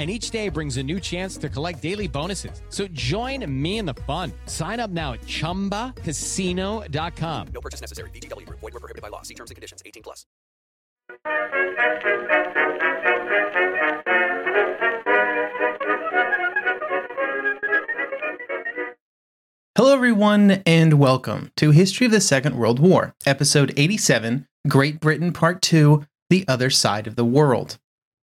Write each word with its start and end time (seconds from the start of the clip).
and 0.00 0.10
each 0.10 0.30
day 0.30 0.48
brings 0.48 0.78
a 0.78 0.82
new 0.82 0.98
chance 0.98 1.36
to 1.36 1.50
collect 1.50 1.82
daily 1.82 2.08
bonuses. 2.08 2.62
So 2.70 2.88
join 2.88 3.44
me 3.62 3.78
in 3.78 3.84
the 3.84 3.94
fun. 4.08 4.32
Sign 4.46 4.80
up 4.80 4.90
now 4.90 5.12
at 5.12 5.20
ChumbaCasino.com. 5.20 7.48
No 7.52 7.60
purchase 7.60 7.82
necessary. 7.82 8.08
VGW. 8.08 8.48
Void 8.48 8.62
were 8.62 8.80
prohibited 8.80 9.02
by 9.02 9.08
law. 9.08 9.20
See 9.20 9.34
terms 9.34 9.50
and 9.50 9.56
conditions. 9.56 9.82
18 9.84 10.02
plus. 10.02 10.24
Hello, 19.76 19.94
everyone, 19.94 20.62
and 20.64 20.94
welcome 20.94 21.50
to 21.56 21.72
History 21.72 22.06
of 22.06 22.12
the 22.12 22.22
Second 22.22 22.56
World 22.56 22.78
War, 22.78 23.14
Episode 23.26 23.74
87 23.76 24.46
Great 24.66 24.98
Britain 25.00 25.34
Part 25.34 25.60
2 25.60 26.06
The 26.30 26.46
Other 26.48 26.70
Side 26.70 27.06
of 27.06 27.16
the 27.16 27.24
World. 27.24 27.78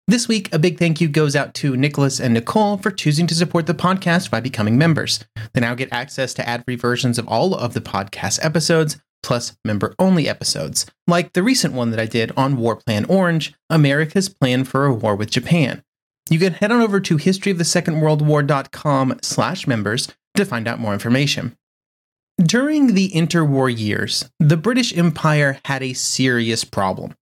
This 0.09 0.29
week, 0.29 0.47
a 0.53 0.59
big 0.59 0.79
thank 0.79 1.01
you 1.01 1.09
goes 1.09 1.35
out 1.35 1.53
to 1.55 1.75
Nicholas 1.75 2.21
and 2.21 2.33
Nicole 2.33 2.77
for 2.77 2.91
choosing 2.91 3.27
to 3.27 3.35
support 3.35 3.67
the 3.67 3.73
podcast 3.73 4.31
by 4.31 4.39
becoming 4.39 4.77
members. 4.77 5.19
They 5.51 5.59
now 5.59 5.75
get 5.75 5.91
access 5.91 6.33
to 6.35 6.47
ad 6.47 6.63
free 6.63 6.77
versions 6.77 7.19
of 7.19 7.27
all 7.27 7.53
of 7.53 7.73
the 7.73 7.81
podcast 7.81 8.39
episodes, 8.41 8.95
plus 9.21 9.57
member 9.65 9.93
only 9.99 10.29
episodes, 10.29 10.85
like 11.07 11.33
the 11.33 11.43
recent 11.43 11.73
one 11.73 11.91
that 11.91 11.99
I 11.99 12.05
did 12.05 12.31
on 12.37 12.55
War 12.55 12.77
Plan 12.77 13.03
Orange 13.09 13.53
America's 13.69 14.29
Plan 14.29 14.63
for 14.63 14.85
a 14.85 14.93
War 14.93 15.13
with 15.13 15.29
Japan. 15.29 15.83
You 16.29 16.39
can 16.39 16.53
head 16.53 16.71
on 16.71 16.79
over 16.79 17.01
to 17.01 17.17
historyofthesecondworldwar.com 17.17 19.19
slash 19.21 19.67
members 19.67 20.07
to 20.35 20.45
find 20.45 20.69
out 20.69 20.79
more 20.79 20.93
information. 20.93 21.57
During 22.41 22.93
the 22.93 23.09
interwar 23.09 23.77
years, 23.77 24.23
the 24.39 24.55
British 24.55 24.95
Empire 24.95 25.59
had 25.65 25.83
a 25.83 25.91
serious 25.91 26.63
problem. 26.63 27.13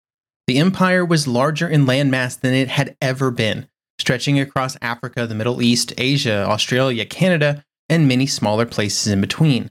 The 0.47 0.59
empire 0.59 1.05
was 1.05 1.27
larger 1.27 1.69
in 1.69 1.87
landmass 1.87 2.39
than 2.39 2.53
it 2.53 2.69
had 2.69 2.97
ever 3.01 3.31
been, 3.31 3.67
stretching 3.99 4.39
across 4.39 4.77
Africa, 4.83 5.27
the 5.27 5.35
Middle 5.35 5.63
East, 5.63 5.95
Asia, 5.97 6.45
Australia, 6.47 7.07
Canada, 7.07 7.65
and 7.89 8.07
many 8.07 8.27
smaller 8.27 8.67
places 8.67 9.07
in 9.07 9.21
between. 9.21 9.71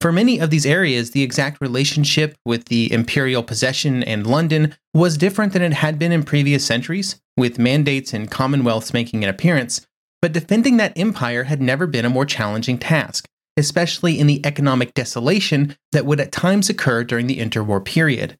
For 0.00 0.12
many 0.12 0.38
of 0.38 0.50
these 0.50 0.66
areas, 0.66 1.10
the 1.10 1.22
exact 1.22 1.60
relationship 1.60 2.36
with 2.44 2.66
the 2.66 2.90
imperial 2.92 3.42
possession 3.42 4.02
and 4.02 4.26
London 4.26 4.74
was 4.94 5.18
different 5.18 5.52
than 5.52 5.62
it 5.62 5.74
had 5.74 5.98
been 5.98 6.12
in 6.12 6.22
previous 6.22 6.64
centuries, 6.64 7.20
with 7.36 7.58
mandates 7.58 8.12
and 8.12 8.30
commonwealths 8.30 8.94
making 8.94 9.24
an 9.24 9.30
appearance, 9.30 9.86
but 10.22 10.32
defending 10.32 10.76
that 10.78 10.96
empire 10.96 11.44
had 11.44 11.60
never 11.60 11.86
been 11.86 12.04
a 12.04 12.10
more 12.10 12.26
challenging 12.26 12.78
task, 12.78 13.26
especially 13.56 14.18
in 14.18 14.26
the 14.26 14.44
economic 14.46 14.94
desolation 14.94 15.76
that 15.92 16.06
would 16.06 16.20
at 16.20 16.32
times 16.32 16.68
occur 16.68 17.04
during 17.04 17.26
the 17.26 17.38
interwar 17.38 17.84
period. 17.84 18.38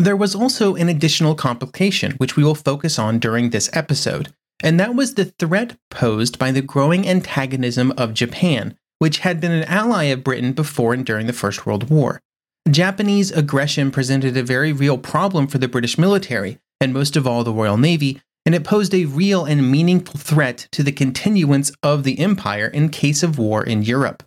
There 0.00 0.16
was 0.16 0.34
also 0.34 0.76
an 0.76 0.88
additional 0.88 1.34
complication, 1.34 2.12
which 2.12 2.34
we 2.34 2.42
will 2.42 2.54
focus 2.54 2.98
on 2.98 3.18
during 3.18 3.50
this 3.50 3.68
episode, 3.74 4.32
and 4.62 4.80
that 4.80 4.94
was 4.94 5.12
the 5.12 5.26
threat 5.26 5.76
posed 5.90 6.38
by 6.38 6.52
the 6.52 6.62
growing 6.62 7.06
antagonism 7.06 7.92
of 7.98 8.14
Japan, 8.14 8.78
which 8.98 9.18
had 9.18 9.42
been 9.42 9.52
an 9.52 9.64
ally 9.64 10.04
of 10.04 10.24
Britain 10.24 10.54
before 10.54 10.94
and 10.94 11.04
during 11.04 11.26
the 11.26 11.34
First 11.34 11.66
World 11.66 11.90
War. 11.90 12.22
Japanese 12.70 13.30
aggression 13.30 13.90
presented 13.90 14.38
a 14.38 14.42
very 14.42 14.72
real 14.72 14.96
problem 14.96 15.46
for 15.46 15.58
the 15.58 15.68
British 15.68 15.98
military, 15.98 16.58
and 16.80 16.94
most 16.94 17.14
of 17.14 17.26
all 17.26 17.44
the 17.44 17.52
Royal 17.52 17.76
Navy, 17.76 18.22
and 18.46 18.54
it 18.54 18.64
posed 18.64 18.94
a 18.94 19.04
real 19.04 19.44
and 19.44 19.70
meaningful 19.70 20.18
threat 20.18 20.66
to 20.72 20.82
the 20.82 20.92
continuance 20.92 21.72
of 21.82 22.04
the 22.04 22.20
empire 22.20 22.68
in 22.68 22.88
case 22.88 23.22
of 23.22 23.38
war 23.38 23.62
in 23.62 23.82
Europe. 23.82 24.22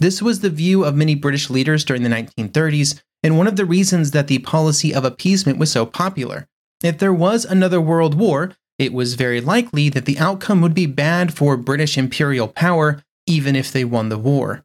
This 0.00 0.20
was 0.20 0.40
the 0.40 0.50
view 0.50 0.84
of 0.84 0.94
many 0.94 1.14
British 1.14 1.48
leaders 1.48 1.82
during 1.82 2.02
the 2.02 2.10
1930s, 2.10 3.00
and 3.24 3.38
one 3.38 3.48
of 3.48 3.56
the 3.56 3.64
reasons 3.64 4.10
that 4.10 4.28
the 4.28 4.38
policy 4.40 4.94
of 4.94 5.04
appeasement 5.04 5.58
was 5.58 5.72
so 5.72 5.86
popular. 5.86 6.46
If 6.82 6.98
there 6.98 7.12
was 7.12 7.46
another 7.46 7.80
world 7.80 8.14
war, 8.14 8.52
it 8.78 8.92
was 8.92 9.14
very 9.14 9.40
likely 9.40 9.88
that 9.88 10.04
the 10.04 10.18
outcome 10.18 10.60
would 10.60 10.74
be 10.74 10.86
bad 10.86 11.32
for 11.32 11.56
British 11.56 11.96
imperial 11.96 12.48
power, 12.48 13.02
even 13.26 13.56
if 13.56 13.72
they 13.72 13.84
won 13.84 14.10
the 14.10 14.18
war. 14.18 14.64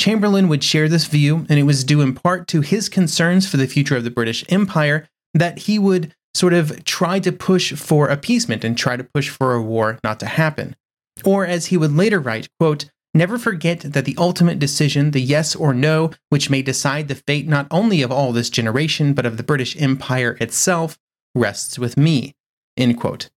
Chamberlain 0.00 0.48
would 0.48 0.64
share 0.64 0.88
this 0.88 1.06
view, 1.06 1.46
and 1.48 1.60
it 1.60 1.62
was 1.62 1.84
due 1.84 2.00
in 2.00 2.12
part 2.12 2.48
to 2.48 2.60
his 2.60 2.88
concerns 2.88 3.48
for 3.48 3.56
the 3.56 3.68
future 3.68 3.96
of 3.96 4.02
the 4.02 4.10
British 4.10 4.44
Empire 4.48 5.08
that 5.32 5.60
he 5.60 5.78
would 5.78 6.12
sort 6.34 6.54
of 6.54 6.84
try 6.84 7.20
to 7.20 7.30
push 7.30 7.72
for 7.74 8.08
appeasement 8.08 8.64
and 8.64 8.76
try 8.76 8.96
to 8.96 9.04
push 9.04 9.28
for 9.28 9.54
a 9.54 9.62
war 9.62 10.00
not 10.02 10.18
to 10.18 10.26
happen. 10.26 10.74
Or 11.24 11.46
as 11.46 11.66
he 11.66 11.76
would 11.76 11.92
later 11.92 12.18
write, 12.18 12.48
quote, 12.58 12.86
Never 13.14 13.38
forget 13.38 13.80
that 13.80 14.06
the 14.06 14.16
ultimate 14.16 14.58
decision, 14.58 15.10
the 15.10 15.20
yes 15.20 15.54
or 15.54 15.74
no, 15.74 16.12
which 16.30 16.48
may 16.48 16.62
decide 16.62 17.08
the 17.08 17.14
fate 17.14 17.46
not 17.46 17.66
only 17.70 18.00
of 18.00 18.10
all 18.10 18.32
this 18.32 18.48
generation, 18.48 19.12
but 19.12 19.26
of 19.26 19.36
the 19.36 19.42
British 19.42 19.80
Empire 19.80 20.38
itself, 20.40 20.98
rests 21.34 21.78
with 21.78 21.96
me. 21.96 22.34
End 22.76 22.98
quote. 22.98 23.28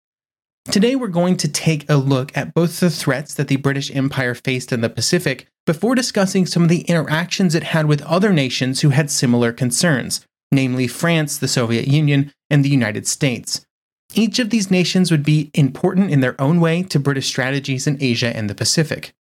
Today, 0.70 0.94
we're 0.94 1.08
going 1.08 1.36
to 1.38 1.48
take 1.48 1.90
a 1.90 1.96
look 1.96 2.34
at 2.36 2.54
both 2.54 2.80
the 2.80 2.88
threats 2.88 3.34
that 3.34 3.48
the 3.48 3.56
British 3.56 3.94
Empire 3.94 4.34
faced 4.34 4.72
in 4.72 4.80
the 4.80 4.88
Pacific 4.88 5.46
before 5.66 5.94
discussing 5.94 6.46
some 6.46 6.62
of 6.62 6.68
the 6.68 6.82
interactions 6.82 7.54
it 7.54 7.64
had 7.64 7.86
with 7.86 8.00
other 8.02 8.32
nations 8.32 8.80
who 8.80 8.90
had 8.90 9.10
similar 9.10 9.52
concerns, 9.52 10.24
namely 10.52 10.86
France, 10.86 11.36
the 11.36 11.48
Soviet 11.48 11.88
Union, 11.88 12.32
and 12.48 12.64
the 12.64 12.70
United 12.70 13.06
States. 13.06 13.66
Each 14.14 14.38
of 14.38 14.50
these 14.50 14.70
nations 14.70 15.10
would 15.10 15.24
be 15.24 15.50
important 15.52 16.10
in 16.10 16.20
their 16.20 16.40
own 16.40 16.60
way 16.60 16.84
to 16.84 17.00
British 17.00 17.26
strategies 17.26 17.86
in 17.86 17.98
Asia 18.00 18.34
and 18.34 18.48
the 18.48 18.54
Pacific. 18.54 19.12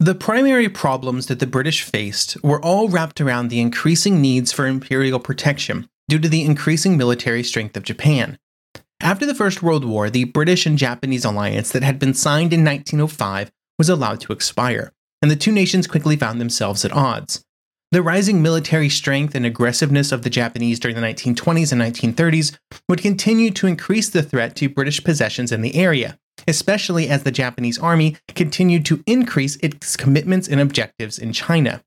The 0.00 0.14
primary 0.14 0.68
problems 0.68 1.26
that 1.26 1.38
the 1.38 1.46
British 1.46 1.82
faced 1.82 2.42
were 2.42 2.60
all 2.60 2.88
wrapped 2.88 3.20
around 3.20 3.48
the 3.48 3.60
increasing 3.60 4.20
needs 4.20 4.52
for 4.52 4.66
imperial 4.66 5.20
protection 5.20 5.88
due 6.08 6.18
to 6.18 6.28
the 6.28 6.42
increasing 6.42 6.96
military 6.96 7.44
strength 7.44 7.76
of 7.76 7.84
Japan. 7.84 8.36
After 9.00 9.24
the 9.24 9.36
First 9.36 9.62
World 9.62 9.84
War, 9.84 10.10
the 10.10 10.24
British 10.24 10.66
and 10.66 10.76
Japanese 10.76 11.24
alliance 11.24 11.70
that 11.70 11.84
had 11.84 12.00
been 12.00 12.12
signed 12.12 12.52
in 12.52 12.64
1905 12.64 13.52
was 13.78 13.88
allowed 13.88 14.20
to 14.22 14.32
expire, 14.32 14.92
and 15.22 15.30
the 15.30 15.36
two 15.36 15.52
nations 15.52 15.86
quickly 15.86 16.16
found 16.16 16.40
themselves 16.40 16.84
at 16.84 16.92
odds. 16.92 17.44
The 17.92 18.02
rising 18.02 18.42
military 18.42 18.88
strength 18.88 19.36
and 19.36 19.46
aggressiveness 19.46 20.10
of 20.10 20.22
the 20.22 20.30
Japanese 20.30 20.80
during 20.80 20.96
the 20.96 21.02
1920s 21.02 21.70
and 21.70 21.80
1930s 21.80 22.58
would 22.88 23.00
continue 23.00 23.52
to 23.52 23.68
increase 23.68 24.08
the 24.08 24.22
threat 24.22 24.56
to 24.56 24.68
British 24.68 25.04
possessions 25.04 25.52
in 25.52 25.60
the 25.60 25.76
area, 25.76 26.18
especially 26.46 27.08
as 27.08 27.22
the 27.22 27.30
Japanese 27.30 27.78
army 27.78 28.16
continued 28.28 28.84
to 28.86 29.02
increase 29.06 29.56
its 29.56 29.96
commitments 29.96 30.48
and 30.48 30.60
objectives 30.60 31.18
in 31.18 31.32
China. 31.32 31.82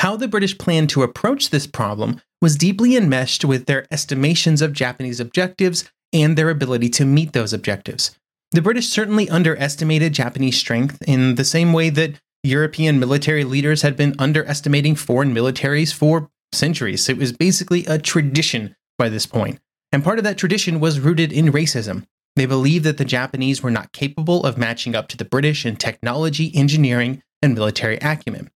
How 0.00 0.16
the 0.16 0.28
British 0.28 0.58
planned 0.58 0.90
to 0.90 1.02
approach 1.02 1.50
this 1.50 1.66
problem 1.66 2.20
was 2.42 2.56
deeply 2.56 2.96
enmeshed 2.96 3.44
with 3.44 3.66
their 3.66 3.86
estimations 3.90 4.60
of 4.60 4.72
Japanese 4.72 5.20
objectives 5.20 5.90
and 6.12 6.36
their 6.36 6.50
ability 6.50 6.88
to 6.90 7.04
meet 7.04 7.32
those 7.32 7.52
objectives. 7.52 8.16
The 8.52 8.62
British 8.62 8.88
certainly 8.88 9.28
underestimated 9.28 10.12
Japanese 10.12 10.58
strength 10.58 11.02
in 11.06 11.34
the 11.34 11.44
same 11.44 11.72
way 11.72 11.90
that 11.90 12.20
European 12.42 13.00
military 13.00 13.44
leaders 13.44 13.82
had 13.82 13.96
been 13.96 14.14
underestimating 14.18 14.94
foreign 14.94 15.34
militaries 15.34 15.92
for 15.92 16.30
centuries. 16.52 17.08
It 17.08 17.18
was 17.18 17.32
basically 17.32 17.84
a 17.86 17.98
tradition 17.98 18.76
by 18.98 19.08
this 19.08 19.26
point. 19.26 19.58
And 19.92 20.04
part 20.04 20.18
of 20.18 20.24
that 20.24 20.38
tradition 20.38 20.80
was 20.80 21.00
rooted 21.00 21.32
in 21.32 21.46
racism. 21.46 22.06
They 22.36 22.46
believed 22.46 22.84
that 22.84 22.98
the 22.98 23.04
Japanese 23.04 23.62
were 23.62 23.70
not 23.70 23.92
capable 23.92 24.44
of 24.44 24.58
matching 24.58 24.94
up 24.94 25.08
to 25.08 25.16
the 25.16 25.24
British 25.24 25.64
in 25.64 25.76
technology, 25.76 26.52
engineering, 26.54 27.22
and 27.42 27.54
military 27.54 27.96
acumen. 27.96 28.50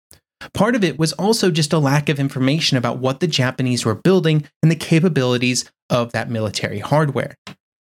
Part 0.53 0.75
of 0.75 0.83
it 0.83 0.99
was 0.99 1.13
also 1.13 1.51
just 1.51 1.73
a 1.73 1.79
lack 1.79 2.07
of 2.09 2.19
information 2.19 2.77
about 2.77 2.99
what 2.99 3.19
the 3.19 3.27
Japanese 3.27 3.85
were 3.85 3.95
building 3.95 4.45
and 4.61 4.71
the 4.71 4.75
capabilities 4.75 5.69
of 5.89 6.11
that 6.11 6.29
military 6.29 6.79
hardware. 6.79 7.35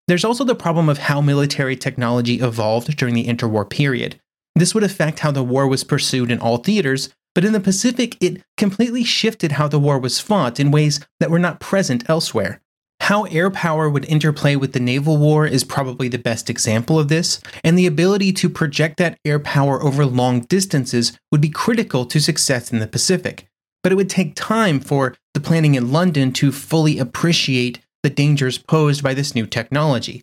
There's 0.07 0.25
also 0.25 0.45
the 0.45 0.55
problem 0.55 0.89
of 0.89 0.99
how 0.99 1.21
military 1.21 1.77
technology 1.77 2.41
evolved 2.41 2.97
during 2.97 3.15
the 3.15 3.27
interwar 3.27 3.69
period. 3.69 4.21
This 4.55 4.75
would 4.75 4.83
affect 4.83 5.21
how 5.21 5.31
the 5.31 5.45
war 5.45 5.69
was 5.69 5.85
pursued 5.85 6.31
in 6.31 6.41
all 6.41 6.57
theaters, 6.57 7.11
but 7.35 7.45
in 7.45 7.53
the 7.53 7.61
Pacific, 7.61 8.17
it 8.21 8.43
completely 8.57 9.05
shifted 9.05 9.53
how 9.53 9.69
the 9.69 9.79
war 9.79 9.99
was 9.99 10.19
fought 10.19 10.59
in 10.59 10.71
ways 10.71 10.99
that 11.21 11.31
were 11.31 11.39
not 11.39 11.61
present 11.61 12.09
elsewhere. 12.09 12.61
How 13.09 13.25
air 13.25 13.51
power 13.51 13.89
would 13.89 14.05
interplay 14.05 14.55
with 14.55 14.75
the 14.75 14.81
naval 14.81 15.17
war 15.17 15.47
is 15.47 15.65
probably 15.65 16.09
the 16.09 16.19
best 16.19 16.51
example 16.51 16.99
of 16.99 17.09
this, 17.09 17.41
and 17.65 17.79
the 17.79 17.87
ability 17.87 18.35
to 18.35 18.51
project 18.51 18.99
that 18.99 19.17
air 19.25 19.39
power 19.39 19.83
over 19.83 20.05
long 20.05 20.43
distances 20.43 21.19
would 21.33 21.41
be 21.41 21.49
critical 21.49 22.05
to 22.05 22.21
success 22.21 22.71
in 22.71 22.81
the 22.81 22.87
Pacific. 22.87 23.49
But 23.83 23.93
it 23.93 23.95
would 23.95 24.11
take 24.11 24.35
time 24.35 24.79
for 24.79 25.17
the 25.33 25.41
planning 25.41 25.75
in 25.75 25.91
London 25.91 26.35
to 26.35 26.53
fully 26.53 26.99
appreciate 26.99 27.81
the 28.03 28.11
dangers 28.11 28.59
posed 28.59 29.03
by 29.03 29.15
this 29.15 29.35
new 29.35 29.47
technology. 29.47 30.23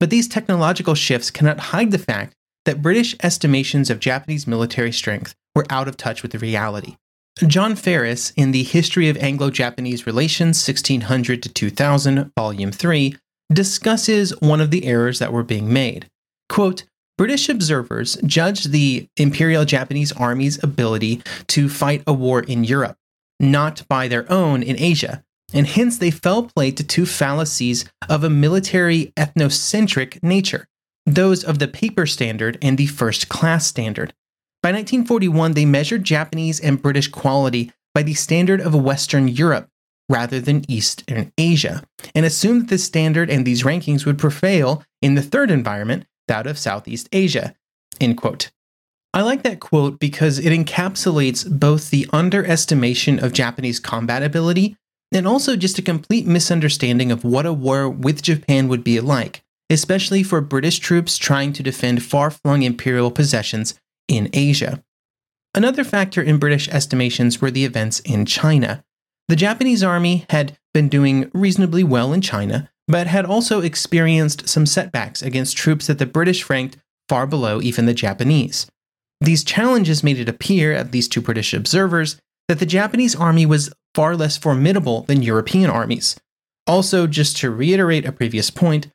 But 0.00 0.10
these 0.10 0.26
technological 0.26 0.96
shifts 0.96 1.30
cannot 1.30 1.60
hide 1.70 1.92
the 1.92 1.96
fact 1.96 2.34
that 2.64 2.82
British 2.82 3.14
estimations 3.22 3.88
of 3.88 4.00
Japanese 4.00 4.48
military 4.48 4.90
strength 4.90 5.36
were 5.54 5.66
out 5.70 5.86
of 5.86 5.96
touch 5.96 6.24
with 6.24 6.32
the 6.32 6.40
reality. 6.40 6.96
John 7.44 7.76
Ferris, 7.76 8.32
in 8.36 8.52
the 8.52 8.62
History 8.62 9.10
of 9.10 9.16
Anglo 9.18 9.50
Japanese 9.50 10.06
Relations, 10.06 10.66
1600 10.66 11.42
to 11.42 11.48
2000, 11.50 12.32
Volume 12.34 12.72
3, 12.72 13.14
discusses 13.52 14.30
one 14.40 14.60
of 14.60 14.70
the 14.70 14.86
errors 14.86 15.18
that 15.18 15.32
were 15.32 15.42
being 15.42 15.70
made. 15.70 16.08
Quote, 16.48 16.84
British 17.18 17.48
observers 17.48 18.16
judged 18.24 18.72
the 18.72 19.08
Imperial 19.16 19.64
Japanese 19.66 20.12
Army's 20.12 20.62
ability 20.62 21.22
to 21.48 21.68
fight 21.68 22.02
a 22.06 22.12
war 22.12 22.40
in 22.40 22.64
Europe, 22.64 22.96
not 23.38 23.86
by 23.86 24.08
their 24.08 24.30
own 24.32 24.62
in 24.62 24.78
Asia, 24.78 25.22
and 25.52 25.66
hence 25.66 25.98
they 25.98 26.10
fell 26.10 26.44
prey 26.44 26.70
to 26.70 26.82
two 26.82 27.04
fallacies 27.04 27.84
of 28.08 28.24
a 28.24 28.30
military 28.30 29.12
ethnocentric 29.16 30.22
nature 30.22 30.66
those 31.06 31.44
of 31.44 31.60
the 31.60 31.68
paper 31.68 32.04
standard 32.04 32.58
and 32.60 32.76
the 32.76 32.86
first 32.86 33.28
class 33.28 33.66
standard. 33.66 34.12
By 34.66 34.72
1941, 34.72 35.52
they 35.52 35.64
measured 35.64 36.02
Japanese 36.02 36.58
and 36.58 36.82
British 36.82 37.06
quality 37.06 37.70
by 37.94 38.02
the 38.02 38.14
standard 38.14 38.60
of 38.60 38.74
Western 38.74 39.28
Europe 39.28 39.68
rather 40.08 40.40
than 40.40 40.68
Eastern 40.68 41.32
Asia, 41.38 41.84
and 42.16 42.26
assumed 42.26 42.62
that 42.62 42.70
this 42.70 42.82
standard 42.82 43.30
and 43.30 43.46
these 43.46 43.62
rankings 43.62 44.04
would 44.04 44.18
prevail 44.18 44.82
in 45.00 45.14
the 45.14 45.22
third 45.22 45.52
environment, 45.52 46.04
that 46.26 46.48
of 46.48 46.58
Southeast 46.58 47.08
Asia. 47.12 47.54
End 48.00 48.16
quote. 48.16 48.50
I 49.14 49.22
like 49.22 49.44
that 49.44 49.60
quote 49.60 50.00
because 50.00 50.40
it 50.40 50.50
encapsulates 50.50 51.48
both 51.48 51.90
the 51.90 52.08
underestimation 52.12 53.22
of 53.22 53.32
Japanese 53.32 53.78
combat 53.78 54.24
ability 54.24 54.76
and 55.12 55.28
also 55.28 55.54
just 55.54 55.78
a 55.78 55.82
complete 55.82 56.26
misunderstanding 56.26 57.12
of 57.12 57.22
what 57.22 57.46
a 57.46 57.52
war 57.52 57.88
with 57.88 58.20
Japan 58.20 58.66
would 58.66 58.82
be 58.82 58.98
like, 58.98 59.44
especially 59.70 60.24
for 60.24 60.40
British 60.40 60.80
troops 60.80 61.18
trying 61.18 61.52
to 61.52 61.62
defend 61.62 62.02
far 62.02 62.32
flung 62.32 62.64
imperial 62.64 63.12
possessions 63.12 63.78
in 64.08 64.30
Asia. 64.32 64.82
Another 65.54 65.84
factor 65.84 66.22
in 66.22 66.38
British 66.38 66.68
estimations 66.68 67.40
were 67.40 67.50
the 67.50 67.64
events 67.64 68.00
in 68.00 68.26
China. 68.26 68.84
The 69.28 69.36
Japanese 69.36 69.82
army 69.82 70.26
had 70.30 70.58
been 70.74 70.88
doing 70.88 71.30
reasonably 71.32 71.82
well 71.82 72.12
in 72.12 72.20
China, 72.20 72.70
but 72.86 73.06
had 73.06 73.24
also 73.24 73.60
experienced 73.60 74.48
some 74.48 74.66
setbacks 74.66 75.22
against 75.22 75.56
troops 75.56 75.86
that 75.86 75.98
the 75.98 76.06
British 76.06 76.48
ranked 76.48 76.76
far 77.08 77.26
below 77.26 77.60
even 77.60 77.86
the 77.86 77.94
Japanese. 77.94 78.66
These 79.20 79.44
challenges 79.44 80.04
made 80.04 80.18
it 80.18 80.28
appear, 80.28 80.72
at 80.72 80.92
least 80.92 81.12
to 81.12 81.22
British 81.22 81.54
observers, 81.54 82.20
that 82.48 82.58
the 82.58 82.66
Japanese 82.66 83.16
army 83.16 83.46
was 83.46 83.72
far 83.94 84.14
less 84.14 84.36
formidable 84.36 85.02
than 85.02 85.22
European 85.22 85.70
armies. 85.70 86.16
Also, 86.66 87.06
just 87.06 87.36
to 87.38 87.50
reiterate 87.50 88.04
a 88.04 88.12
previous 88.12 88.50
point, 88.50 88.88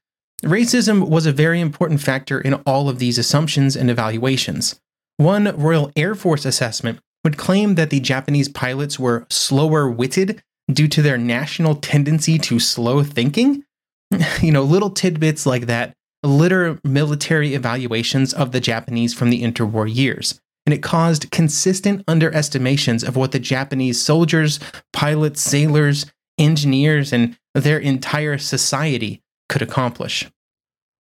racism 0.43 1.09
was 1.09 1.25
a 1.25 1.31
very 1.31 1.59
important 1.59 2.01
factor 2.01 2.39
in 2.39 2.53
all 2.65 2.87
of 2.87 2.99
these 2.99 3.17
assumptions 3.17 3.75
and 3.75 3.89
evaluations. 3.89 4.79
One 5.21 5.55
Royal 5.55 5.91
Air 5.95 6.15
Force 6.15 6.45
assessment 6.45 6.97
would 7.23 7.37
claim 7.37 7.75
that 7.75 7.91
the 7.91 7.99
Japanese 7.99 8.49
pilots 8.49 8.97
were 8.97 9.27
slower 9.29 9.87
witted 9.87 10.41
due 10.73 10.87
to 10.87 11.03
their 11.03 11.19
national 11.19 11.75
tendency 11.75 12.39
to 12.39 12.59
slow 12.59 13.03
thinking. 13.03 13.63
You 14.41 14.51
know, 14.51 14.63
little 14.63 14.89
tidbits 14.89 15.45
like 15.45 15.67
that 15.67 15.93
litter 16.23 16.79
military 16.83 17.53
evaluations 17.53 18.33
of 18.33 18.51
the 18.51 18.59
Japanese 18.59 19.13
from 19.13 19.29
the 19.29 19.43
interwar 19.43 19.93
years, 19.93 20.41
and 20.65 20.73
it 20.73 20.81
caused 20.81 21.29
consistent 21.29 22.03
underestimations 22.07 23.07
of 23.07 23.15
what 23.15 23.31
the 23.31 23.39
Japanese 23.39 24.01
soldiers, 24.01 24.59
pilots, 24.91 25.39
sailors, 25.39 26.07
engineers, 26.39 27.13
and 27.13 27.37
their 27.53 27.77
entire 27.77 28.39
society 28.39 29.21
could 29.49 29.61
accomplish. 29.61 30.27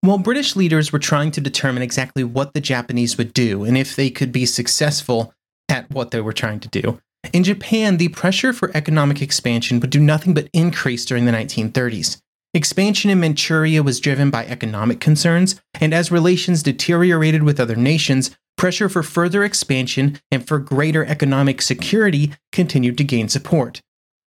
While 0.03 0.19
British 0.19 0.57
leaders 0.57 0.93
were 0.93 0.99
trying 0.99 1.31
to 1.33 1.43
determine 1.43 1.83
exactly 1.83 2.25
what 2.25 2.55
the 2.55 2.61
Japanese 2.61 3.19
would 3.19 3.35
do 3.35 3.65
and 3.65 3.77
if 3.77 3.95
they 3.95 4.09
could 4.09 4.33
be 4.33 4.47
successful 4.47 5.35
at 5.69 5.91
what 5.91 6.11
they 6.11 6.23
were 6.23 6.33
trying 6.33 6.61
to 6.61 6.69
do, 6.69 7.01
in 7.33 7.45
Japan, 7.45 7.99
the 7.99 8.09
pressure 8.09 8.53
for 8.53 8.71
economic 8.75 9.21
expansion 9.21 9.79
would 9.81 9.91
do 9.91 10.01
nothing 10.01 10.33
but 10.33 10.49
increase 10.53 11.05
during 11.05 11.27
the 11.27 11.33
1930s. 11.33 12.19
Expansion 12.55 13.11
in 13.11 13.21
Manchuria 13.21 13.83
was 13.83 14.01
driven 14.01 14.31
by 14.31 14.47
economic 14.47 15.01
concerns, 15.01 15.61
and 15.81 15.95
as 15.95 16.11
relations 16.11 16.63
deteriorated 16.63 17.43
with 17.43 17.61
other 17.61 17.77
nations, 17.77 18.37
pressure 18.57 18.89
for 18.89 19.03
further 19.03 19.45
expansion 19.45 20.19
and 20.31 20.49
for 20.49 20.59
greater 20.59 21.05
economic 21.05 21.63
security 21.63 22.33
continued 22.53 22.99
to 22.99 23.05
gain 23.05 23.29
support. 23.29 23.81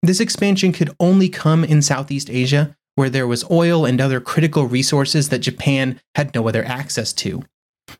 This 0.04 0.20
expansion 0.20 0.72
could 0.72 0.96
only 1.00 1.30
come 1.30 1.64
in 1.64 1.82
Southeast 1.82 2.30
Asia, 2.30 2.76
where 2.96 3.10
there 3.10 3.28
was 3.28 3.50
oil 3.50 3.86
and 3.86 4.00
other 4.00 4.20
critical 4.20 4.66
resources 4.66 5.30
that 5.30 5.40
Japan 5.40 6.00
had 6.16 6.34
no 6.36 6.48
other 6.48 6.64
access 6.66 7.14
to. 7.14 7.44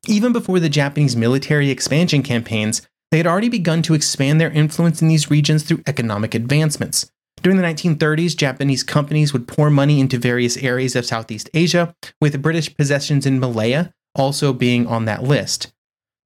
Even 0.08 0.34
before 0.34 0.60
the 0.60 0.70
Japanese 0.70 1.16
military 1.16 1.70
expansion 1.70 2.24
campaigns, 2.24 2.88
they 3.12 3.18
had 3.18 3.28
already 3.28 3.50
begun 3.50 3.82
to 3.84 3.94
expand 3.94 4.40
their 4.40 4.52
influence 4.52 5.02
in 5.02 5.08
these 5.08 5.30
regions 5.30 5.64
through 5.64 5.84
economic 5.86 6.34
advancements. 6.34 7.12
During 7.42 7.58
the 7.58 7.64
1930s, 7.64 8.36
Japanese 8.36 8.84
companies 8.84 9.34
would 9.34 9.48
pour 9.48 9.70
money 9.70 10.00
into 10.00 10.18
various 10.18 10.58
areas 10.58 10.96
of 10.96 11.06
Southeast 11.06 11.50
Asia, 11.54 11.96
with 12.22 12.42
British 12.42 12.76
possessions 12.76 13.26
in 13.26 13.40
Malaya 13.40 13.94
also 14.16 14.54
being 14.54 14.88
on 14.88 15.06
that 15.06 15.24
list. 15.24 15.74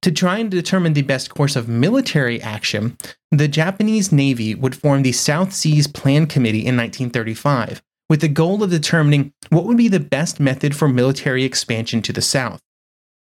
To 0.02 0.12
try 0.12 0.38
and 0.38 0.50
determine 0.50 0.92
the 0.92 1.02
best 1.02 1.30
course 1.30 1.56
of 1.56 1.68
military 1.68 2.40
action, 2.40 2.96
the 3.30 3.48
Japanese 3.48 4.12
Navy 4.12 4.54
would 4.54 4.76
form 4.76 5.02
the 5.02 5.12
South 5.12 5.52
Seas 5.52 5.86
Plan 5.86 6.26
Committee 6.26 6.66
in 6.66 6.76
1935, 6.76 7.82
with 8.08 8.20
the 8.20 8.28
goal 8.28 8.62
of 8.62 8.70
determining 8.70 9.32
what 9.50 9.64
would 9.64 9.76
be 9.76 9.88
the 9.88 10.00
best 10.00 10.38
method 10.38 10.74
for 10.76 10.88
military 10.88 11.44
expansion 11.44 12.02
to 12.02 12.12
the 12.12 12.22
south. 12.22 12.60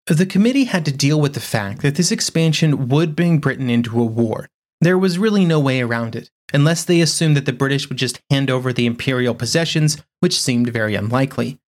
The 0.08 0.26
committee 0.26 0.64
had 0.64 0.86
to 0.86 0.92
deal 0.92 1.22
with 1.22 1.34
the 1.34 1.40
fact 1.40 1.82
that 1.82 1.96
this 1.96 2.12
expansion 2.12 2.88
would 2.88 3.16
bring 3.16 3.40
Britain 3.40 3.70
into 3.70 4.00
a 4.02 4.06
war. 4.06 4.50
There 4.82 4.98
was 4.98 5.20
really 5.20 5.46
no 5.46 5.60
way 5.60 5.82
around 5.82 6.16
it 6.16 6.32
unless 6.54 6.84
they 6.84 7.02
assumed 7.02 7.38
that 7.38 7.46
the 7.46 7.54
British 7.54 7.90
would 7.90 7.98
just 7.98 8.20
hand 8.30 8.50
over 8.50 8.74
the 8.74 8.86
imperial 8.86 9.36
possessions, 9.36 10.02
which 10.20 10.40
seemed 10.40 10.70
very 10.70 10.96
unlikely. 10.96 11.60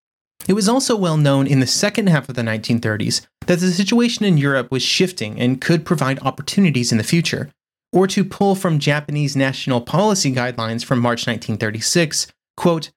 It 0.49 0.55
was 0.55 0.69
also 0.69 0.97
well 0.97 1.17
known 1.17 1.47
in 1.47 1.61
the 1.61 1.67
second 1.67 2.09
half 2.09 2.29
of 2.29 2.35
the 2.35 2.43
1930s 2.43 3.27
that 3.47 3.61
the 3.61 3.71
situation 3.73 4.25
in 4.25 4.39
Europe 4.39 4.71
was 4.71 4.83
shifting 4.83 5.39
and 5.39 5.61
could 5.61 5.85
provide 5.85 6.19
opportunities 6.23 6.93
in 6.93 6.99
the 6.99 7.05
future. 7.05 7.51
Or 7.93 8.07
to 8.07 8.25
pull 8.25 8.55
from 8.55 8.79
Japanese 8.79 9.37
national 9.37 9.81
policy 9.81 10.33
guidelines 10.33 10.85
from 10.85 11.01
March 11.01 11.27
1936, 11.27 12.29
quote, 12.57 12.91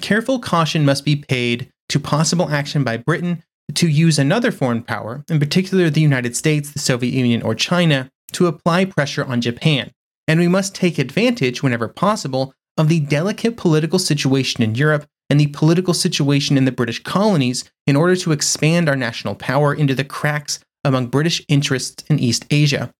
careful 0.00 0.38
caution 0.38 0.84
must 0.84 1.04
be 1.04 1.16
paid 1.16 1.70
to 1.88 2.00
possible 2.00 2.50
action 2.50 2.84
by 2.84 2.96
Britain 2.96 3.42
to 3.74 3.88
use 3.88 4.18
another 4.18 4.52
foreign 4.52 4.82
power, 4.82 5.24
in 5.28 5.38
particular 5.38 5.90
the 5.90 6.00
United 6.00 6.36
States, 6.36 6.70
the 6.72 6.78
Soviet 6.78 7.12
Union, 7.12 7.42
or 7.42 7.54
China, 7.54 8.10
to 8.32 8.46
apply 8.46 8.84
pressure 8.84 9.24
on 9.24 9.40
Japan, 9.40 9.90
and 10.28 10.40
we 10.40 10.48
must 10.48 10.74
take 10.74 10.98
advantage, 10.98 11.62
whenever 11.62 11.88
possible, 11.88 12.54
of 12.76 12.88
the 12.88 13.00
delicate 13.00 13.56
political 13.56 13.98
situation 13.98 14.62
in 14.62 14.74
Europe 14.74 15.06
and 15.30 15.40
the 15.40 15.46
political 15.48 15.94
situation 15.94 16.56
in 16.56 16.64
the 16.64 16.72
British 16.72 17.02
colonies 17.02 17.64
in 17.86 17.96
order 17.96 18.14
to 18.16 18.32
expand 18.32 18.88
our 18.88 18.96
national 18.96 19.34
power 19.34 19.74
into 19.74 19.94
the 19.94 20.04
cracks 20.04 20.60
among 20.84 21.08
British 21.08 21.42
interests 21.48 22.04
in 22.08 22.18
East 22.18 22.46
Asia. 22.50 22.92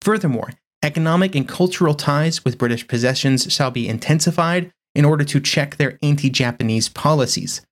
Furthermore, 0.00 0.52
economic 0.82 1.34
and 1.34 1.48
cultural 1.48 1.94
ties 1.94 2.44
with 2.44 2.58
British 2.58 2.86
possessions 2.86 3.52
shall 3.52 3.70
be 3.70 3.88
intensified 3.88 4.70
in 4.94 5.04
order 5.04 5.24
to 5.24 5.40
check 5.40 5.76
their 5.76 5.98
anti 6.02 6.30
Japanese 6.30 6.88
policies. 6.88 7.62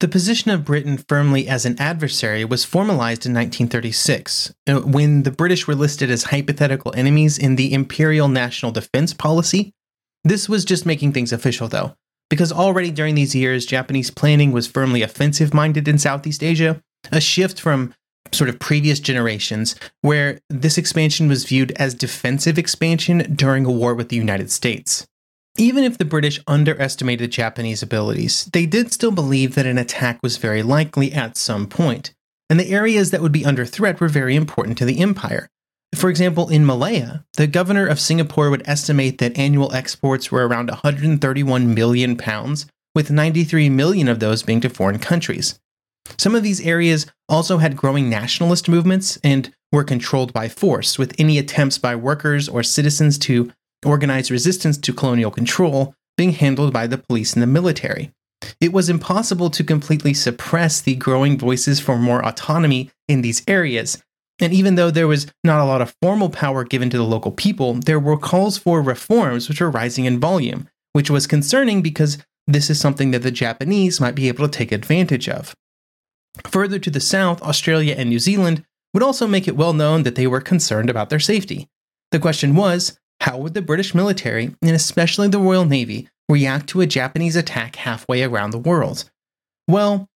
The 0.00 0.08
position 0.08 0.50
of 0.50 0.64
Britain 0.64 0.96
firmly 0.96 1.46
as 1.46 1.66
an 1.66 1.78
adversary 1.78 2.42
was 2.42 2.64
formalized 2.64 3.26
in 3.26 3.34
1936, 3.34 4.54
uh, 4.66 4.80
when 4.80 5.24
the 5.24 5.30
British 5.30 5.66
were 5.66 5.74
listed 5.74 6.10
as 6.10 6.24
hypothetical 6.24 6.94
enemies 6.96 7.36
in 7.36 7.56
the 7.56 7.74
Imperial 7.74 8.26
National 8.28 8.72
Defense 8.72 9.12
Policy. 9.12 9.74
This 10.24 10.48
was 10.48 10.64
just 10.64 10.86
making 10.86 11.12
things 11.12 11.34
official, 11.34 11.68
though, 11.68 11.96
because 12.30 12.50
already 12.50 12.90
during 12.90 13.14
these 13.14 13.34
years, 13.34 13.66
Japanese 13.66 14.10
planning 14.10 14.52
was 14.52 14.66
firmly 14.66 15.02
offensive 15.02 15.52
minded 15.52 15.86
in 15.86 15.98
Southeast 15.98 16.42
Asia, 16.42 16.80
a 17.12 17.20
shift 17.20 17.60
from 17.60 17.94
sort 18.32 18.48
of 18.48 18.58
previous 18.58 19.00
generations 19.00 19.76
where 20.00 20.38
this 20.48 20.78
expansion 20.78 21.28
was 21.28 21.44
viewed 21.44 21.72
as 21.72 21.92
defensive 21.92 22.58
expansion 22.58 23.34
during 23.34 23.66
a 23.66 23.70
war 23.70 23.94
with 23.94 24.08
the 24.08 24.16
United 24.16 24.50
States. 24.50 25.06
Even 25.56 25.84
if 25.84 25.98
the 25.98 26.04
British 26.04 26.40
underestimated 26.46 27.32
Japanese 27.32 27.82
abilities, 27.82 28.48
they 28.52 28.66
did 28.66 28.92
still 28.92 29.10
believe 29.10 29.54
that 29.54 29.66
an 29.66 29.78
attack 29.78 30.18
was 30.22 30.36
very 30.36 30.62
likely 30.62 31.12
at 31.12 31.36
some 31.36 31.66
point, 31.66 32.14
and 32.48 32.58
the 32.58 32.70
areas 32.70 33.10
that 33.10 33.20
would 33.20 33.32
be 33.32 33.44
under 33.44 33.66
threat 33.66 34.00
were 34.00 34.08
very 34.08 34.36
important 34.36 34.78
to 34.78 34.84
the 34.84 35.00
empire. 35.00 35.48
For 35.94 36.08
example, 36.08 36.48
in 36.48 36.64
Malaya, 36.64 37.24
the 37.36 37.48
governor 37.48 37.86
of 37.86 37.98
Singapore 37.98 38.48
would 38.48 38.62
estimate 38.64 39.18
that 39.18 39.36
annual 39.36 39.72
exports 39.72 40.30
were 40.30 40.46
around 40.46 40.70
131 40.70 41.74
million 41.74 42.16
pounds, 42.16 42.66
with 42.94 43.10
93 43.10 43.68
million 43.70 44.08
of 44.08 44.20
those 44.20 44.42
being 44.42 44.60
to 44.60 44.68
foreign 44.68 44.98
countries. 44.98 45.58
Some 46.16 46.34
of 46.34 46.42
these 46.42 46.64
areas 46.64 47.06
also 47.28 47.58
had 47.58 47.76
growing 47.76 48.08
nationalist 48.08 48.68
movements 48.68 49.18
and 49.22 49.52
were 49.72 49.84
controlled 49.84 50.32
by 50.32 50.48
force, 50.48 50.98
with 50.98 51.14
any 51.18 51.38
attempts 51.38 51.78
by 51.78 51.96
workers 51.96 52.48
or 52.48 52.62
citizens 52.62 53.18
to 53.18 53.52
organized 53.84 54.30
resistance 54.30 54.76
to 54.78 54.92
colonial 54.92 55.30
control 55.30 55.94
being 56.16 56.32
handled 56.32 56.72
by 56.72 56.86
the 56.86 56.98
police 56.98 57.32
and 57.32 57.42
the 57.42 57.46
military. 57.46 58.12
It 58.60 58.72
was 58.72 58.88
impossible 58.88 59.50
to 59.50 59.64
completely 59.64 60.14
suppress 60.14 60.80
the 60.80 60.94
growing 60.94 61.38
voices 61.38 61.80
for 61.80 61.98
more 61.98 62.24
autonomy 62.24 62.90
in 63.08 63.22
these 63.22 63.42
areas, 63.46 64.02
And 64.40 64.54
even 64.54 64.74
though 64.74 64.90
there 64.90 65.06
was 65.06 65.26
not 65.44 65.60
a 65.60 65.64
lot 65.64 65.82
of 65.82 65.94
formal 66.00 66.30
power 66.30 66.64
given 66.64 66.88
to 66.90 66.96
the 66.96 67.04
local 67.04 67.30
people, 67.30 67.74
there 67.74 68.00
were 68.00 68.16
calls 68.16 68.56
for 68.56 68.80
reforms 68.80 69.48
which 69.48 69.60
were 69.60 69.70
rising 69.70 70.06
in 70.06 70.18
volume, 70.18 70.68
which 70.94 71.10
was 71.10 71.26
concerning 71.26 71.82
because 71.82 72.18
this 72.46 72.70
is 72.70 72.80
something 72.80 73.10
that 73.10 73.22
the 73.22 73.30
Japanese 73.30 74.00
might 74.00 74.14
be 74.14 74.28
able 74.28 74.48
to 74.48 74.58
take 74.58 74.72
advantage 74.72 75.28
of. 75.28 75.54
Further 76.46 76.78
to 76.78 76.90
the 76.90 77.00
south, 77.00 77.42
Australia 77.42 77.94
and 77.96 78.08
New 78.08 78.18
Zealand 78.18 78.64
would 78.94 79.02
also 79.02 79.26
make 79.26 79.46
it 79.46 79.56
well 79.56 79.74
known 79.74 80.02
that 80.04 80.14
they 80.14 80.26
were 80.26 80.40
concerned 80.40 80.88
about 80.88 81.10
their 81.10 81.20
safety. 81.20 81.68
The 82.10 82.18
question 82.18 82.56
was 82.56 82.98
how 83.20 83.38
would 83.38 83.54
the 83.54 83.62
British 83.62 83.94
military, 83.94 84.54
and 84.62 84.70
especially 84.70 85.28
the 85.28 85.38
Royal 85.38 85.64
Navy, 85.64 86.08
react 86.28 86.68
to 86.68 86.80
a 86.80 86.86
Japanese 86.86 87.36
attack 87.36 87.76
halfway 87.76 88.22
around 88.22 88.50
the 88.50 88.58
world? 88.58 89.10
Well, 89.68 90.08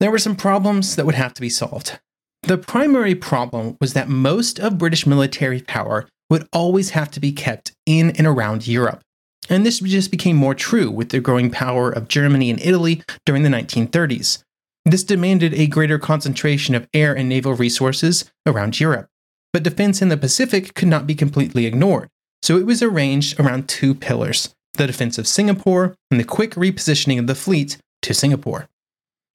there 0.00 0.10
were 0.10 0.18
some 0.18 0.36
problems 0.36 0.96
that 0.96 1.06
would 1.06 1.14
have 1.14 1.34
to 1.34 1.40
be 1.40 1.48
solved. 1.48 1.98
The 2.42 2.58
primary 2.58 3.14
problem 3.14 3.76
was 3.80 3.94
that 3.94 4.08
most 4.08 4.60
of 4.60 4.78
British 4.78 5.06
military 5.06 5.62
power 5.62 6.06
would 6.30 6.46
always 6.52 6.90
have 6.90 7.10
to 7.12 7.20
be 7.20 7.32
kept 7.32 7.72
in 7.86 8.10
and 8.12 8.26
around 8.26 8.66
Europe. 8.66 9.00
And 9.48 9.64
this 9.64 9.80
just 9.80 10.10
became 10.10 10.36
more 10.36 10.54
true 10.54 10.90
with 10.90 11.10
the 11.10 11.20
growing 11.20 11.50
power 11.50 11.90
of 11.90 12.08
Germany 12.08 12.50
and 12.50 12.60
Italy 12.60 13.02
during 13.26 13.42
the 13.42 13.50
1930s. 13.50 14.42
This 14.84 15.04
demanded 15.04 15.54
a 15.54 15.66
greater 15.66 15.98
concentration 15.98 16.74
of 16.74 16.88
air 16.92 17.14
and 17.16 17.28
naval 17.28 17.54
resources 17.54 18.30
around 18.46 18.80
Europe. 18.80 19.08
But 19.52 19.62
defense 19.62 20.02
in 20.02 20.08
the 20.08 20.16
Pacific 20.16 20.74
could 20.74 20.88
not 20.88 21.06
be 21.06 21.14
completely 21.14 21.64
ignored, 21.64 22.08
so 22.44 22.58
it 22.58 22.66
was 22.66 22.82
arranged 22.82 23.40
around 23.40 23.68
two 23.68 23.94
pillars 23.94 24.54
the 24.74 24.86
defense 24.86 25.18
of 25.18 25.28
Singapore 25.28 25.94
and 26.10 26.18
the 26.18 26.24
quick 26.24 26.50
repositioning 26.52 27.18
of 27.18 27.28
the 27.28 27.34
fleet 27.34 27.78
to 28.02 28.12
Singapore. 28.12 28.68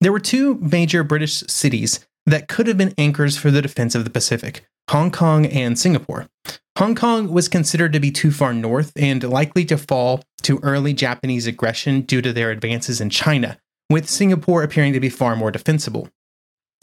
There 0.02 0.12
were 0.12 0.20
two 0.20 0.56
major 0.56 1.02
British 1.02 1.44
cities 1.48 2.06
that 2.26 2.50
could 2.50 2.68
have 2.68 2.78
been 2.78 2.94
anchors 2.98 3.38
for 3.38 3.50
the 3.50 3.62
defense 3.62 3.96
of 3.96 4.04
the 4.04 4.10
Pacific 4.10 4.66
Hong 4.90 5.12
Kong 5.12 5.46
and 5.46 5.80
Singapore. 5.80 6.28
Hong 6.78 6.94
Kong 6.94 7.32
was 7.32 7.48
considered 7.48 7.94
to 7.94 8.00
be 8.00 8.12
too 8.12 8.32
far 8.32 8.54
north 8.54 8.92
and 8.96 9.24
likely 9.24 9.66
to 9.66 9.78
fall 9.78 10.22
to 10.44 10.60
early 10.62 10.94
Japanese 10.94 11.48
aggression 11.48 12.02
due 12.02 12.22
to 12.22 12.34
their 12.34 12.52
advances 12.52 13.00
in 13.02 13.10
China, 13.10 13.58
with 13.90 14.10
Singapore 14.10 14.62
appearing 14.62 14.94
to 14.94 15.00
be 15.00 15.10
far 15.10 15.36
more 15.36 15.52
defensible. 15.52 16.10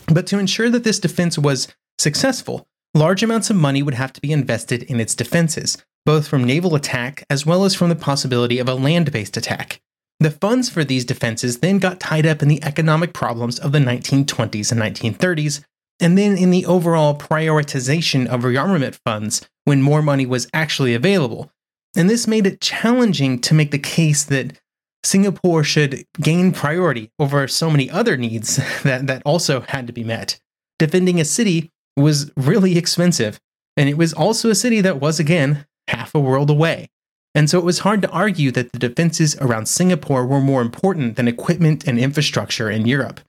But 0.09 0.27
to 0.29 0.39
ensure 0.39 0.71
that 0.71 0.83
this 0.83 0.99
defense 0.99 1.39
was 1.39 1.69
successful, 1.99 2.67
large 2.95 3.23
amounts 3.23 3.51
of 3.51 3.57
money 3.57 3.83
would 3.83 3.95
have 3.95 4.13
to 4.15 4.21
be 4.21 4.33
invested 4.33 4.83
in 4.85 4.99
its 4.99 5.15
defenses, 5.15 5.79
both 6.07 6.29
from 6.29 6.45
naval 6.45 6.75
attack 6.75 7.25
as 7.29 7.45
well 7.45 7.65
as 7.65 7.75
from 7.75 7.91
the 7.91 7.97
possibility 7.97 8.59
of 8.59 8.69
a 8.69 8.75
land 8.75 9.13
based 9.13 9.37
attack. 9.37 9.81
The 10.21 10.31
funds 10.31 10.71
for 10.71 10.85
these 10.85 11.05
defenses 11.05 11.59
then 11.59 11.79
got 11.79 12.01
tied 12.01 12.25
up 12.25 12.41
in 12.41 12.49
the 12.49 12.63
economic 12.65 13.13
problems 13.13 13.59
of 13.59 13.73
the 13.73 13.81
1920s 13.81 14.73
and 14.73 14.81
1930s, 14.81 15.63
and 16.01 16.17
then 16.17 16.39
in 16.39 16.51
the 16.51 16.65
overall 16.65 17.19
prioritization 17.19 18.27
of 18.27 18.43
rearmament 18.43 18.99
funds 19.05 19.47
when 19.65 19.83
more 19.83 20.01
money 20.01 20.25
was 20.25 20.49
actually 20.55 20.95
available. 20.95 21.51
And 21.95 22.09
this 22.09 22.27
made 22.27 22.47
it 22.47 22.61
challenging 22.61 23.41
to 23.41 23.55
make 23.55 23.73
the 23.73 23.79
case 23.79 24.25
that 24.25 24.59
Singapore 25.05 25.65
should 25.65 26.05
gain 26.21 26.53
priority 26.53 27.11
over 27.19 27.47
so 27.49 27.71
many 27.71 27.91
other 27.91 28.17
needs 28.17 28.57
that, 28.85 29.07
that 29.07 29.23
also 29.25 29.61
had 29.63 29.87
to 29.87 29.93
be 29.93 30.05
met. 30.05 30.39
Defending 30.79 31.21
a 31.21 31.25
city 31.25 31.71
was 31.97 32.31
really 32.37 32.79
expensive, 32.79 33.39
and 33.77 33.89
it 33.89 33.99
was 33.99 34.13
also 34.13 34.51
a 34.51 34.55
city 34.55 34.81
that 34.83 35.01
was, 35.01 35.19
again, 35.19 35.67
half 35.89 36.15
a 36.15 36.21
world 36.21 36.51
away 36.51 36.89
and 37.37 37.51
so 37.51 37.59
it 37.59 37.67
was 37.67 37.81
hard 37.81 38.01
to 38.01 38.11
argue 38.11 38.51
that 38.53 38.73
the 38.73 38.79
defenses 38.79 39.37
around 39.43 39.67
Singapore 39.67 40.27
were 40.27 40.41
more 40.41 40.63
important 40.63 41.17
than 41.17 41.29
equipment 41.29 41.87
and 41.87 41.99
infrastructure 41.99 42.71
in 42.71 42.87
Europe. 42.87 43.21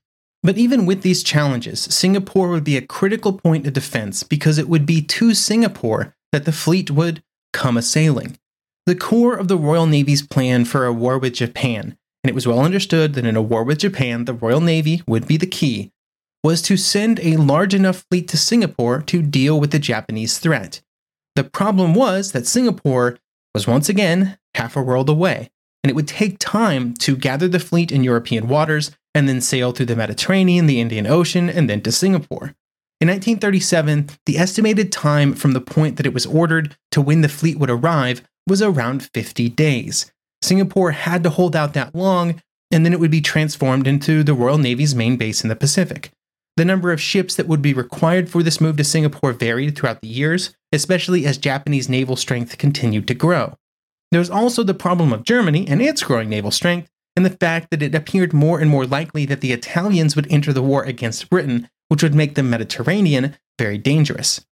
But 0.42 0.58
even 0.58 0.86
with 0.86 1.02
these 1.02 1.24
challenges, 1.24 1.82
Singapore 1.82 2.48
would 2.48 2.64
be 2.64 2.78
a 2.78 2.88
critical 2.88 3.34
point 3.34 3.68
of 3.68 3.74
defense 3.74 4.24
because 4.24 4.58
it 4.58 4.70
would 4.70 4.86
be 4.86 5.02
to 5.02 5.34
Singapore 5.34 6.16
that 6.32 6.46
the 6.46 6.54
fleet 6.54 6.90
would 6.90 7.22
come 7.52 7.76
a 7.76 7.82
sailing. 7.82 8.38
The 8.86 8.96
core 8.96 9.36
of 9.36 9.50
the 9.50 9.58
Royal 9.58 9.86
Navy's 9.86 10.26
plan 10.26 10.64
for 10.64 10.86
a 10.86 10.94
war 10.94 11.18
with 11.20 11.34
Japan, 11.34 11.98
and 12.24 12.30
it 12.30 12.36
was 12.36 12.48
well 12.48 12.62
understood 12.62 13.14
that 13.16 13.26
in 13.26 13.36
a 13.36 13.42
war 13.42 13.66
with 13.66 13.80
Japan, 13.80 14.24
the 14.24 14.34
Royal 14.34 14.62
Navy 14.62 15.04
would 15.06 15.28
be 15.28 15.36
the 15.36 15.46
key, 15.46 15.92
was 16.46 16.62
to 16.62 16.78
send 16.78 17.20
a 17.20 17.36
large 17.36 17.74
enough 17.74 18.06
fleet 18.10 18.30
to 18.30 18.38
Singapore 18.38 19.02
to 19.02 19.22
deal 19.22 19.60
with 19.60 19.72
the 19.72 19.80
Japanese 19.80 20.40
threat. 20.40 20.80
The 21.38 21.44
problem 21.44 21.94
was 21.94 22.32
that 22.32 22.48
Singapore 22.48 23.20
was 23.54 23.68
once 23.68 23.90
again 23.90 24.40
half 24.56 24.76
a 24.76 24.82
world 24.82 25.08
away, 25.08 25.52
and 25.84 25.92
it 25.92 25.94
would 25.94 26.08
take 26.08 26.40
time 26.40 26.96
to 26.96 27.16
gather 27.16 27.48
the 27.48 27.60
fleet 27.60 27.92
in 27.92 28.04
European 28.04 28.48
waters 28.48 28.90
and 29.14 29.30
then 29.30 29.40
sail 29.40 29.72
through 29.72 29.86
the 29.86 29.96
Mediterranean, 29.96 30.66
the 30.66 30.82
Indian 30.82 31.06
Ocean, 31.06 31.48
and 31.48 31.70
then 31.70 31.82
to 31.82 31.92
Singapore. 31.92 32.56
In 33.00 33.08
1937, 33.08 34.10
the 34.26 34.40
estimated 34.40 34.92
time 34.92 35.36
from 35.36 35.52
the 35.52 35.62
point 35.62 35.98
that 35.98 36.08
it 36.08 36.14
was 36.14 36.26
ordered 36.26 36.76
to 36.90 37.02
when 37.02 37.22
the 37.22 37.30
fleet 37.30 37.60
would 37.60 37.70
arrive 37.70 38.24
was 38.48 38.64
around 38.64 39.08
50 39.14 39.48
days. 39.50 40.12
Singapore 40.42 40.90
had 40.94 41.22
to 41.22 41.30
hold 41.30 41.56
out 41.56 41.76
that 41.76 41.94
long, 41.94 42.42
and 42.72 42.84
then 42.84 42.94
it 42.94 43.00
would 43.00 43.12
be 43.12 43.22
transformed 43.22 43.86
into 43.86 44.24
the 44.24 44.34
Royal 44.34 44.58
Navy's 44.58 44.96
main 44.96 45.18
base 45.18 45.44
in 45.44 45.50
the 45.50 45.56
Pacific. 45.56 46.10
The 46.56 46.66
number 46.66 46.92
of 46.92 47.00
ships 47.00 47.36
that 47.36 47.48
would 47.48 47.62
be 47.62 47.76
required 47.76 48.28
for 48.28 48.42
this 48.42 48.60
move 48.60 48.78
to 48.78 48.84
Singapore 48.84 49.34
varied 49.34 49.78
throughout 49.78 50.02
the 50.02 50.08
years, 50.08 50.56
especially 50.72 51.26
as 51.26 51.38
Japanese 51.38 51.90
naval 51.90 52.16
strength 52.16 52.58
continued 52.58 53.08
to 53.08 53.14
grow. 53.14 53.58
There 54.12 54.20
was 54.20 54.30
also 54.30 54.64
the 54.64 54.74
problem 54.74 55.12
of 55.14 55.24
Germany 55.24 55.68
and 55.68 55.82
its 55.82 56.04
growing 56.04 56.30
naval 56.30 56.52
strength, 56.52 56.90
and 57.16 57.26
the 57.26 57.32
fact 57.32 57.72
that 57.72 57.82
it 57.82 57.96
appeared 57.96 58.34
more 58.34 58.60
and 58.60 58.70
more 58.70 58.86
likely 58.86 59.26
that 59.26 59.42
the 59.42 59.52
Italians 59.52 60.16
would 60.16 60.32
enter 60.32 60.54
the 60.54 60.62
war 60.62 60.84
against 60.84 61.30
Britain, 61.30 61.70
which 61.90 62.04
would 62.04 62.16
make 62.16 62.36
the 62.36 62.44
Mediterranean 62.44 63.36
very 63.58 63.78
dangerous. 63.78 64.46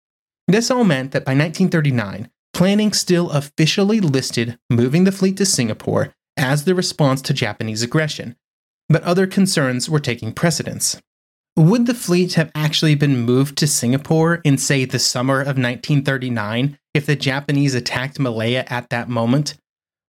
This 0.49 0.71
all 0.71 0.85
meant 0.85 1.13
that 1.13 1.25
by 1.25 1.33
1939, 1.33 2.31
planning 2.53 2.93
still 2.93 3.31
officially 3.31 4.01
listed 4.01 4.59
moving 4.71 5.05
the 5.05 5.13
fleet 5.13 5.37
to 5.37 5.47
Singapore 5.47 6.15
as 6.37 6.65
the 6.65 6.75
response 6.75 7.21
to 7.23 7.35
Japanese 7.35 7.83
aggression, 7.83 8.37
but 8.89 9.03
other 9.03 9.27
concerns 9.27 9.89
were 9.89 10.01
taking 10.01 10.33
precedence. 10.33 11.01
Would 11.57 11.87
the 11.87 11.95
fleet 11.95 12.35
have 12.35 12.51
actually 12.57 12.97
been 12.97 13.21
moved 13.21 13.57
to 13.59 13.69
Singapore 13.69 14.41
in, 14.43 14.59
say, 14.59 14.85
the 14.85 14.99
summer 14.99 15.41
of 15.41 15.57
1939 15.57 16.77
if 16.95 17.07
the 17.07 17.15
Japanese 17.15 17.75
attacked 17.75 18.19
Malaya 18.19 18.65
at 18.67 18.91
that 18.91 19.09
moment? 19.09 19.55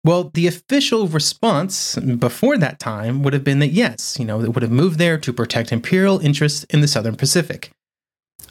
Well, 0.03 0.31
the 0.33 0.47
official 0.47 1.07
response 1.07 1.97
before 1.97 2.57
that 2.57 2.79
time 2.79 3.21
would 3.21 3.33
have 3.33 3.43
been 3.43 3.59
that 3.59 3.69
yes, 3.73 4.17
you 4.19 4.25
know, 4.25 4.41
it 4.41 4.53
would 4.53 4.63
have 4.63 4.71
moved 4.71 4.97
there 4.97 5.19
to 5.19 5.33
protect 5.33 5.71
imperial 5.71 6.19
interests 6.19 6.63
in 6.65 6.81
the 6.81 6.87
Southern 6.87 7.15
Pacific. 7.15 7.69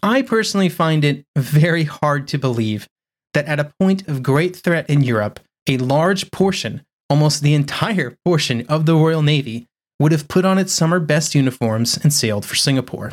I 0.00 0.22
personally 0.22 0.68
find 0.68 1.04
it 1.04 1.24
very 1.36 1.84
hard 1.84 2.28
to 2.28 2.38
believe 2.38 2.86
that 3.32 3.46
at 3.46 3.60
a 3.60 3.72
point 3.80 4.06
of 4.06 4.22
great 4.22 4.54
threat 4.54 4.88
in 4.88 5.02
Europe, 5.02 5.40
a 5.68 5.78
large 5.78 6.30
portion, 6.30 6.82
almost 7.10 7.42
the 7.42 7.54
entire 7.54 8.16
portion 8.24 8.64
of 8.68 8.86
the 8.86 8.94
Royal 8.94 9.22
Navy, 9.22 9.66
would 9.98 10.12
have 10.12 10.28
put 10.28 10.44
on 10.44 10.58
its 10.58 10.72
summer 10.72 11.00
best 11.00 11.34
uniforms 11.34 11.98
and 12.02 12.12
sailed 12.12 12.44
for 12.44 12.54
Singapore. 12.54 13.12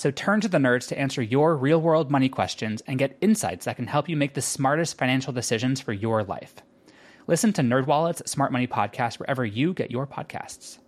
So 0.00 0.10
turn 0.10 0.40
to 0.40 0.48
the 0.48 0.56
nerds 0.56 0.88
to 0.88 0.98
answer 0.98 1.20
your 1.20 1.54
real 1.54 1.78
world 1.78 2.10
money 2.10 2.30
questions 2.30 2.80
and 2.86 2.98
get 2.98 3.18
insights 3.20 3.66
that 3.66 3.76
can 3.76 3.86
help 3.86 4.08
you 4.08 4.16
make 4.16 4.32
the 4.32 4.40
smartest 4.40 4.96
financial 4.96 5.30
decisions 5.30 5.78
for 5.78 5.92
your 5.92 6.24
life. 6.24 6.54
Listen 7.26 7.52
to 7.52 7.60
NerdWallet's 7.60 8.30
Smart 8.30 8.50
Money 8.50 8.66
Podcast 8.66 9.18
wherever 9.18 9.44
you 9.44 9.74
get 9.74 9.90
your 9.90 10.06
podcasts. 10.06 10.78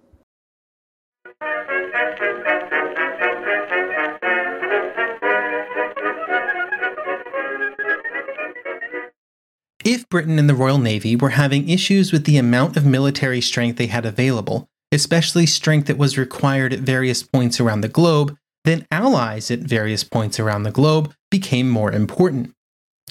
If 9.85 10.09
Britain 10.09 10.39
and 10.39 10.49
the 10.49 10.55
Royal 10.55 10.79
Navy 10.79 11.17
were 11.17 11.29
having 11.29 11.69
issues 11.69 12.13
with 12.13 12.25
the 12.25 12.39
amount 12.39 12.79
of 12.79 12.87
military 12.87 13.43
strength 13.43 13.77
they 13.77 13.89
had 13.89 14.07
available, 14.07 14.69
especially 14.91 15.45
strength 15.45 15.89
that 15.89 15.99
was 15.99 16.17
required 16.17 16.73
at 16.73 16.79
various 16.79 17.23
points 17.23 17.61
around 17.61 17.83
the 17.83 17.89
globe, 17.89 18.39
then 18.65 18.87
allies 18.91 19.51
at 19.51 19.61
various 19.61 20.05
points 20.05 20.39
around 20.39 20.63
the 20.63 20.71
globe 20.71 21.15
became 21.31 21.69
more 21.69 21.93
important. 21.93 22.53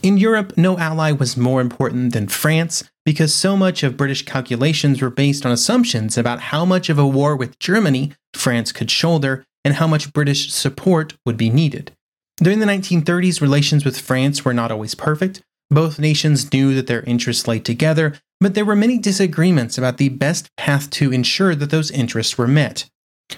In 0.01 0.17
Europe, 0.17 0.53
no 0.57 0.77
ally 0.79 1.11
was 1.11 1.37
more 1.37 1.61
important 1.61 2.13
than 2.13 2.27
France 2.27 2.83
because 3.05 3.33
so 3.33 3.55
much 3.55 3.83
of 3.83 3.97
British 3.97 4.25
calculations 4.25 5.01
were 5.01 5.09
based 5.09 5.45
on 5.45 5.51
assumptions 5.51 6.17
about 6.17 6.39
how 6.39 6.65
much 6.65 6.89
of 6.89 6.97
a 6.97 7.05
war 7.05 7.35
with 7.35 7.59
Germany 7.59 8.13
France 8.33 8.71
could 8.71 8.89
shoulder 8.89 9.45
and 9.63 9.75
how 9.75 9.87
much 9.87 10.13
British 10.13 10.51
support 10.51 11.15
would 11.25 11.37
be 11.37 11.49
needed. 11.49 11.91
During 12.37 12.59
the 12.59 12.65
1930s, 12.65 13.41
relations 13.41 13.85
with 13.85 13.99
France 13.99 14.43
were 14.43 14.53
not 14.53 14.71
always 14.71 14.95
perfect, 14.95 15.41
both 15.69 15.99
nations 15.99 16.51
knew 16.51 16.73
that 16.73 16.87
their 16.87 17.03
interests 17.03 17.47
lay 17.47 17.59
together, 17.59 18.15
but 18.39 18.55
there 18.55 18.65
were 18.65 18.75
many 18.75 18.97
disagreements 18.97 19.77
about 19.77 19.97
the 19.97 20.09
best 20.09 20.49
path 20.57 20.89
to 20.91 21.13
ensure 21.13 21.53
that 21.53 21.69
those 21.69 21.91
interests 21.91 22.37
were 22.37 22.47
met. 22.47 22.89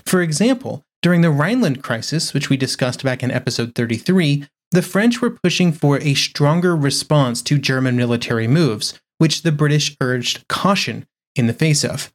For 0.06 0.22
example, 0.22 0.84
during 1.04 1.22
the 1.22 1.30
Rhineland 1.30 1.84
crisis, 1.84 2.34
which 2.34 2.50
we 2.50 2.56
discussed 2.56 3.04
back 3.04 3.22
in 3.22 3.30
episode 3.30 3.76
33, 3.76 4.48
the 4.72 4.82
French 4.82 5.22
were 5.22 5.38
pushing 5.44 5.74
for 5.74 6.00
a 6.00 6.16
stronger 6.16 6.76
response 6.76 7.42
to 7.44 7.60
German 7.60 7.96
military 7.96 8.48
moves, 8.48 9.00
which 9.20 9.44
the 9.44 9.52
British 9.52 9.96
urged 10.02 10.48
caution 10.48 11.06
in 11.36 11.46
the 11.48 11.54
face 11.54 11.84
of. 11.84 12.12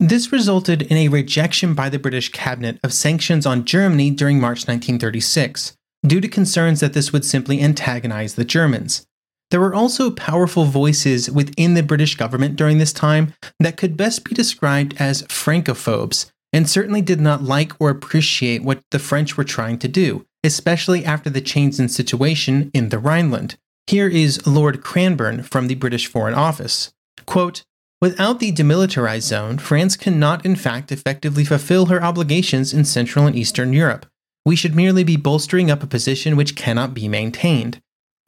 This 0.00 0.32
resulted 0.32 0.82
in 0.82 0.96
a 0.96 1.08
rejection 1.08 1.74
by 1.74 1.88
the 1.88 1.98
British 1.98 2.30
cabinet 2.30 2.78
of 2.82 2.92
sanctions 2.94 3.44
on 3.44 3.64
Germany 3.64 4.10
during 4.10 4.40
March 4.40 4.66
1936, 4.66 5.76
due 6.06 6.20
to 6.20 6.28
concerns 6.28 6.80
that 6.80 6.92
this 6.92 7.12
would 7.12 7.24
simply 7.24 7.60
antagonize 7.60 8.36
the 8.36 8.44
Germans. 8.44 9.06
There 9.50 9.60
were 9.60 9.74
also 9.74 10.10
powerful 10.10 10.64
voices 10.64 11.30
within 11.30 11.74
the 11.74 11.82
British 11.82 12.14
government 12.14 12.56
during 12.56 12.78
this 12.78 12.92
time 12.92 13.34
that 13.60 13.76
could 13.76 13.98
best 13.98 14.24
be 14.24 14.34
described 14.34 14.94
as 14.98 15.24
Francophobes, 15.24 16.31
and 16.52 16.68
certainly 16.68 17.00
did 17.00 17.20
not 17.20 17.42
like 17.42 17.72
or 17.80 17.90
appreciate 17.90 18.62
what 18.62 18.82
the 18.90 18.98
French 18.98 19.36
were 19.36 19.44
trying 19.44 19.78
to 19.78 19.88
do, 19.88 20.26
especially 20.44 21.04
after 21.04 21.30
the 21.30 21.40
change 21.40 21.78
in 21.78 21.88
situation 21.88 22.70
in 22.74 22.90
the 22.90 22.98
Rhineland. 22.98 23.56
Here 23.86 24.08
is 24.08 24.46
Lord 24.46 24.82
Cranborne 24.82 25.44
from 25.44 25.66
the 25.66 25.74
British 25.74 26.06
Foreign 26.06 26.34
Office. 26.34 26.92
Quote, 27.26 27.64
Without 28.00 28.40
the 28.40 28.52
demilitarized 28.52 29.22
zone, 29.22 29.58
France 29.58 29.96
cannot 29.96 30.44
in 30.44 30.56
fact 30.56 30.90
effectively 30.90 31.44
fulfill 31.44 31.86
her 31.86 32.02
obligations 32.02 32.72
in 32.72 32.84
Central 32.84 33.26
and 33.26 33.36
Eastern 33.36 33.72
Europe. 33.72 34.06
We 34.44 34.56
should 34.56 34.74
merely 34.74 35.04
be 35.04 35.16
bolstering 35.16 35.70
up 35.70 35.82
a 35.82 35.86
position 35.86 36.36
which 36.36 36.56
cannot 36.56 36.94
be 36.94 37.06
maintained. 37.06 37.80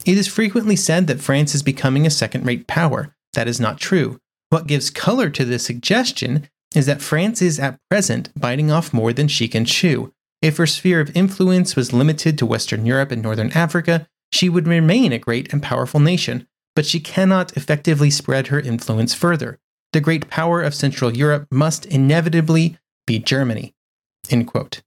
It 0.05 0.17
is 0.17 0.27
frequently 0.27 0.75
said 0.77 1.07
that 1.07 1.19
France 1.19 1.53
is 1.53 1.61
becoming 1.63 2.05
a 2.05 2.09
second 2.09 2.45
rate 2.45 2.67
power. 2.67 3.15
That 3.33 3.49
is 3.49 3.59
not 3.59 3.79
true. 3.79 4.17
What 4.49 4.67
gives 4.67 4.89
color 4.89 5.29
to 5.31 5.43
this 5.43 5.65
suggestion 5.65 6.47
is 6.75 6.85
that 6.85 7.01
France 7.01 7.41
is 7.41 7.59
at 7.59 7.79
present 7.89 8.29
biting 8.39 8.71
off 8.71 8.93
more 8.93 9.13
than 9.13 9.27
she 9.27 9.47
can 9.47 9.65
chew. 9.65 10.11
If 10.41 10.57
her 10.57 10.67
sphere 10.67 10.99
of 10.99 11.15
influence 11.15 11.75
was 11.75 11.93
limited 11.93 12.37
to 12.37 12.45
Western 12.45 12.85
Europe 12.85 13.11
and 13.11 13.21
Northern 13.21 13.51
Africa, 13.53 14.07
she 14.31 14.49
would 14.49 14.67
remain 14.67 15.11
a 15.11 15.19
great 15.19 15.51
and 15.53 15.63
powerful 15.63 15.99
nation, 15.99 16.47
but 16.75 16.85
she 16.85 16.99
cannot 16.99 17.55
effectively 17.55 18.09
spread 18.09 18.47
her 18.47 18.59
influence 18.59 19.13
further. 19.13 19.59
The 19.93 20.01
great 20.01 20.29
power 20.29 20.61
of 20.61 20.75
Central 20.75 21.15
Europe 21.15 21.47
must 21.49 21.85
inevitably 21.85 22.77
be 23.07 23.19
Germany. 23.19 23.73
End 24.29 24.47
quote. 24.47 24.81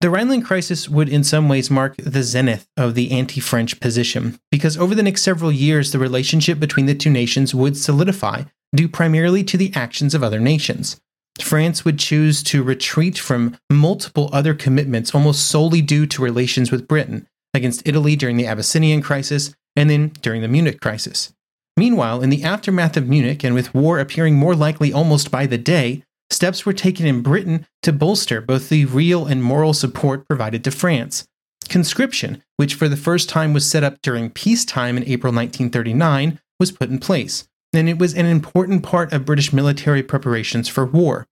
The 0.00 0.10
Rhineland 0.10 0.44
crisis 0.44 0.88
would 0.88 1.08
in 1.08 1.24
some 1.24 1.48
ways 1.48 1.72
mark 1.72 1.96
the 1.96 2.22
zenith 2.22 2.68
of 2.76 2.94
the 2.94 3.10
anti 3.10 3.40
French 3.40 3.80
position, 3.80 4.38
because 4.48 4.76
over 4.76 4.94
the 4.94 5.02
next 5.02 5.22
several 5.22 5.50
years, 5.50 5.90
the 5.90 5.98
relationship 5.98 6.60
between 6.60 6.86
the 6.86 6.94
two 6.94 7.10
nations 7.10 7.52
would 7.52 7.76
solidify, 7.76 8.44
due 8.72 8.88
primarily 8.88 9.42
to 9.42 9.56
the 9.56 9.72
actions 9.74 10.14
of 10.14 10.22
other 10.22 10.38
nations. 10.38 11.00
France 11.40 11.84
would 11.84 11.98
choose 11.98 12.44
to 12.44 12.62
retreat 12.62 13.18
from 13.18 13.56
multiple 13.70 14.30
other 14.32 14.54
commitments 14.54 15.14
almost 15.14 15.48
solely 15.48 15.82
due 15.82 16.06
to 16.06 16.22
relations 16.22 16.70
with 16.70 16.86
Britain, 16.86 17.26
against 17.52 17.82
Italy 17.84 18.14
during 18.14 18.36
the 18.36 18.46
Abyssinian 18.46 19.02
crisis, 19.02 19.52
and 19.74 19.90
then 19.90 20.12
during 20.22 20.42
the 20.42 20.48
Munich 20.48 20.80
crisis. 20.80 21.32
Meanwhile, 21.76 22.22
in 22.22 22.30
the 22.30 22.44
aftermath 22.44 22.96
of 22.96 23.08
Munich, 23.08 23.42
and 23.42 23.54
with 23.54 23.74
war 23.74 23.98
appearing 23.98 24.36
more 24.36 24.54
likely 24.54 24.92
almost 24.92 25.32
by 25.32 25.46
the 25.46 25.58
day, 25.58 26.04
steps 26.30 26.64
were 26.64 26.72
taken 26.72 27.06
in 27.06 27.22
Britain 27.22 27.66
to 27.82 27.92
bolster 27.92 28.40
both 28.40 28.68
the 28.68 28.84
real 28.84 29.26
and 29.26 29.42
moral 29.42 29.72
support 29.74 30.26
provided 30.28 30.64
to 30.64 30.70
France. 30.70 31.26
Conscription, 31.68 32.42
which 32.56 32.74
for 32.74 32.88
the 32.88 32.96
first 32.96 33.28
time 33.28 33.52
was 33.52 33.68
set 33.68 33.84
up 33.84 34.00
during 34.02 34.30
peacetime 34.30 34.96
in 34.96 35.04
April 35.04 35.32
1939, 35.32 36.40
was 36.58 36.72
put 36.72 36.90
in 36.90 36.98
place, 36.98 37.48
and 37.72 37.88
it 37.88 37.98
was 37.98 38.14
an 38.14 38.26
important 38.26 38.82
part 38.82 39.12
of 39.12 39.24
British 39.24 39.52
military 39.52 40.02
preparations 40.02 40.68
for 40.68 40.86
war, 40.86 41.26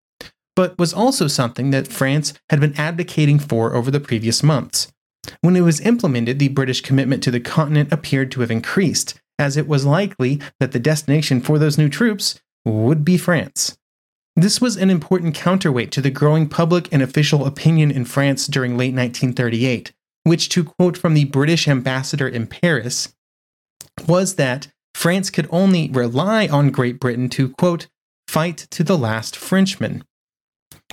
but 0.55 0.79
was 0.79 0.93
also 0.93 1.27
something 1.27 1.71
that 1.71 1.89
France 1.89 2.35
had 2.51 2.61
been 2.61 2.79
advocating 2.79 3.39
for 3.39 3.75
over 3.75 3.91
the 3.91 4.01
previous 4.01 4.43
months. 4.43 4.93
When 5.41 5.57
it 5.57 5.63
was 5.63 5.81
implemented, 5.81 6.39
the 6.39 6.49
British 6.49 6.83
commitment 6.83 7.23
to 7.25 7.31
the 7.31 7.41
continent 7.41 7.93
appeared 7.93 8.31
to 8.33 8.41
have 8.43 8.51
increased, 8.51 9.21
as 9.39 9.57
it 9.57 9.67
was 9.67 9.85
likely 9.85 10.41
that 10.61 10.73
the 10.73 10.79
destination 10.79 11.41
for 11.41 11.59
those 11.59 11.79
new 11.79 11.89
troops 11.89 12.41
would 12.65 13.05
be 13.05 13.17
France. 13.17 13.77
This 14.39 14.61
was 14.61 14.77
an 14.77 14.91
important 14.91 15.35
counterweight 15.35 15.91
to 15.93 16.03
the 16.03 16.11
growing 16.11 16.47
public 16.47 16.93
and 16.93 17.03
official 17.03 17.47
opinion 17.47 17.91
in 17.91 18.05
France 18.05 18.47
during 18.47 18.73
late 18.73 18.95
1938, 18.95 19.93
which, 20.25 20.51
to 20.51 20.65
quote 20.65 20.99
from 20.99 21.15
the 21.15 21.25
British 21.25 21.67
ambassador 21.67 22.29
in 22.29 22.47
Paris, 22.47 23.15
was 24.07 24.35
that 24.35 24.69
France 24.95 25.31
could 25.31 25.49
only 25.51 25.91
rely 25.91 26.49
on 26.49 26.71
Great 26.71 27.01
Britain 27.01 27.31
to, 27.31 27.49
quote, 27.51 27.87
fight 28.29 28.59
to 28.71 28.85
the 28.85 28.99
last 28.99 29.35
Frenchman. 29.35 30.05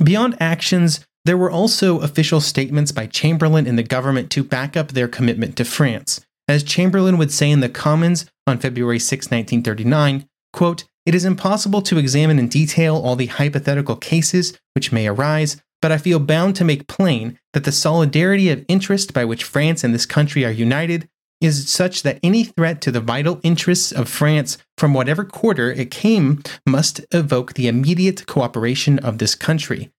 Beyond 0.02 0.38
actions, 0.40 1.06
there 1.26 1.38
were 1.38 1.52
also 1.52 2.00
official 2.00 2.40
statements 2.40 2.94
by 2.94 3.08
Chamberlain 3.08 3.68
and 3.68 3.78
the 3.78 3.84
government 3.84 4.30
to 4.32 4.44
back 4.44 4.78
up 4.78 4.90
their 4.94 5.10
commitment 5.10 5.58
to 5.58 5.66
France. 5.66 6.26
As 6.48 6.64
Chamberlain 6.64 7.18
would 7.18 7.32
say 7.32 7.52
in 7.52 7.60
the 7.60 7.70
Commons 7.70 8.26
on 8.48 8.58
February 8.58 9.00
6, 9.00 9.28
1939, 9.28 10.28
quote, 10.54 10.86
it 11.06 11.16
is 11.16 11.26
impossible 11.26 11.82
to 11.84 11.98
examine 11.98 12.40
in 12.40 12.48
detail 12.48 12.96
all 12.96 13.16
the 13.16 13.26
hypothetical 13.28 13.96
cases 13.96 14.58
which 14.74 14.92
may 14.92 15.08
arise, 15.08 15.62
but 15.82 15.92
I 15.92 15.98
feel 15.98 16.20
bound 16.20 16.56
to 16.56 16.64
make 16.64 16.88
plain 16.88 17.40
that 17.54 17.66
the 17.66 17.72
solidarity 17.72 18.50
of 18.50 18.66
interest 18.68 19.14
by 19.14 19.26
which 19.26 19.44
France 19.44 19.84
and 19.84 19.94
this 19.94 20.06
country 20.06 20.46
are 20.46 20.52
united 20.52 21.10
is 21.42 21.70
such 21.70 22.04
that 22.04 22.20
any 22.24 22.46
threat 22.46 22.80
to 22.82 22.92
the 22.92 23.02
vital 23.02 23.42
interests 23.44 23.92
of 23.92 24.08
France 24.08 24.58
from 24.78 24.94
whatever 24.94 25.26
quarter 25.26 25.72
it 25.72 25.92
came 25.92 26.42
must 26.66 27.02
evoke 27.12 27.54
the 27.54 27.68
immediate 27.68 28.26
cooperation 28.28 28.98
of 29.00 29.18
this 29.18 29.36
country. 29.36 29.92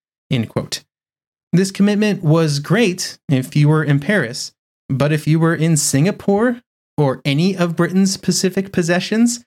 This 1.52 1.70
commitment 1.70 2.24
was 2.24 2.60
great 2.60 3.18
if 3.28 3.54
you 3.54 3.68
were 3.68 3.84
in 3.84 4.00
Paris, 4.00 4.52
but 4.88 5.12
if 5.12 5.26
you 5.26 5.38
were 5.38 5.54
in 5.54 5.76
Singapore 5.76 6.62
or 6.96 7.20
any 7.26 7.56
of 7.56 7.76
Britain's 7.76 8.16
Pacific 8.16 8.72
possessions, 8.72 9.44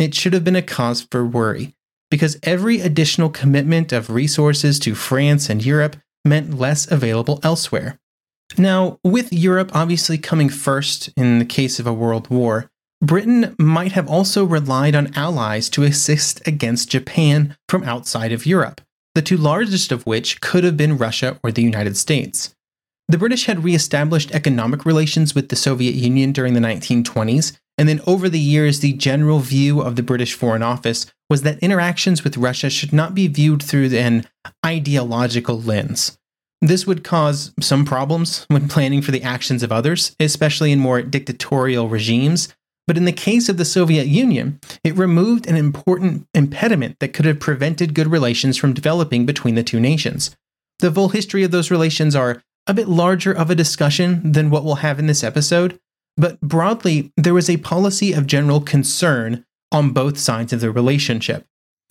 it 0.00 0.14
should 0.14 0.32
have 0.32 0.44
been 0.44 0.56
a 0.56 0.62
cause 0.62 1.06
for 1.10 1.24
worry, 1.24 1.74
because 2.10 2.38
every 2.42 2.80
additional 2.80 3.28
commitment 3.28 3.92
of 3.92 4.10
resources 4.10 4.78
to 4.80 4.94
France 4.94 5.50
and 5.50 5.64
Europe 5.64 5.96
meant 6.24 6.58
less 6.58 6.90
available 6.90 7.40
elsewhere. 7.42 7.98
Now, 8.58 8.98
with 9.04 9.32
Europe 9.32 9.70
obviously 9.74 10.18
coming 10.18 10.48
first 10.48 11.10
in 11.16 11.38
the 11.38 11.44
case 11.44 11.78
of 11.78 11.86
a 11.86 11.92
world 11.92 12.28
war, 12.30 12.70
Britain 13.02 13.54
might 13.58 13.92
have 13.92 14.08
also 14.08 14.44
relied 14.44 14.94
on 14.94 15.14
allies 15.16 15.70
to 15.70 15.84
assist 15.84 16.46
against 16.46 16.90
Japan 16.90 17.56
from 17.68 17.84
outside 17.84 18.32
of 18.32 18.44
Europe, 18.44 18.80
the 19.14 19.22
two 19.22 19.36
largest 19.36 19.92
of 19.92 20.04
which 20.06 20.40
could 20.40 20.64
have 20.64 20.76
been 20.76 20.98
Russia 20.98 21.38
or 21.42 21.52
the 21.52 21.62
United 21.62 21.96
States. 21.96 22.54
The 23.08 23.18
British 23.18 23.46
had 23.46 23.64
re 23.64 23.74
established 23.74 24.30
economic 24.32 24.84
relations 24.84 25.34
with 25.34 25.48
the 25.48 25.56
Soviet 25.56 25.94
Union 25.94 26.32
during 26.32 26.54
the 26.54 26.60
1920s 26.60 27.58
and 27.80 27.88
then 27.88 28.02
over 28.06 28.28
the 28.28 28.38
years, 28.38 28.80
the 28.80 28.92
general 28.92 29.38
view 29.38 29.80
of 29.80 29.96
the 29.96 30.02
British 30.02 30.34
Foreign 30.34 30.62
Office 30.62 31.06
was 31.30 31.40
that 31.42 31.58
interactions 31.60 32.22
with 32.22 32.36
Russia 32.36 32.68
should 32.68 32.92
not 32.92 33.14
be 33.14 33.26
viewed 33.26 33.62
through 33.62 33.96
an 33.96 34.26
ideological 34.66 35.58
lens. 35.58 36.18
This 36.60 36.86
would 36.86 37.02
cause 37.02 37.54
some 37.58 37.86
problems 37.86 38.44
when 38.48 38.68
planning 38.68 39.00
for 39.00 39.12
the 39.12 39.22
actions 39.22 39.62
of 39.62 39.72
others, 39.72 40.14
especially 40.20 40.72
in 40.72 40.78
more 40.78 41.00
dictatorial 41.00 41.88
regimes. 41.88 42.54
But 42.86 42.98
in 42.98 43.06
the 43.06 43.12
case 43.12 43.48
of 43.48 43.56
the 43.56 43.64
Soviet 43.64 44.08
Union, 44.08 44.60
it 44.84 44.94
removed 44.94 45.46
an 45.46 45.56
important 45.56 46.26
impediment 46.34 46.98
that 47.00 47.14
could 47.14 47.24
have 47.24 47.40
prevented 47.40 47.94
good 47.94 48.08
relations 48.08 48.58
from 48.58 48.74
developing 48.74 49.24
between 49.24 49.54
the 49.54 49.62
two 49.62 49.80
nations. 49.80 50.36
The 50.80 50.92
full 50.92 51.08
history 51.08 51.44
of 51.44 51.50
those 51.50 51.70
relations 51.70 52.14
are 52.14 52.42
a 52.66 52.74
bit 52.74 52.88
larger 52.88 53.32
of 53.32 53.48
a 53.48 53.54
discussion 53.54 54.32
than 54.32 54.50
what 54.50 54.64
we'll 54.64 54.74
have 54.74 54.98
in 54.98 55.06
this 55.06 55.24
episode, 55.24 55.80
but 56.20 56.40
broadly, 56.40 57.12
there 57.16 57.34
was 57.34 57.48
a 57.48 57.56
policy 57.56 58.12
of 58.12 58.26
general 58.26 58.60
concern 58.60 59.44
on 59.72 59.92
both 59.92 60.18
sides 60.18 60.52
of 60.52 60.60
the 60.60 60.70
relationship. 60.70 61.46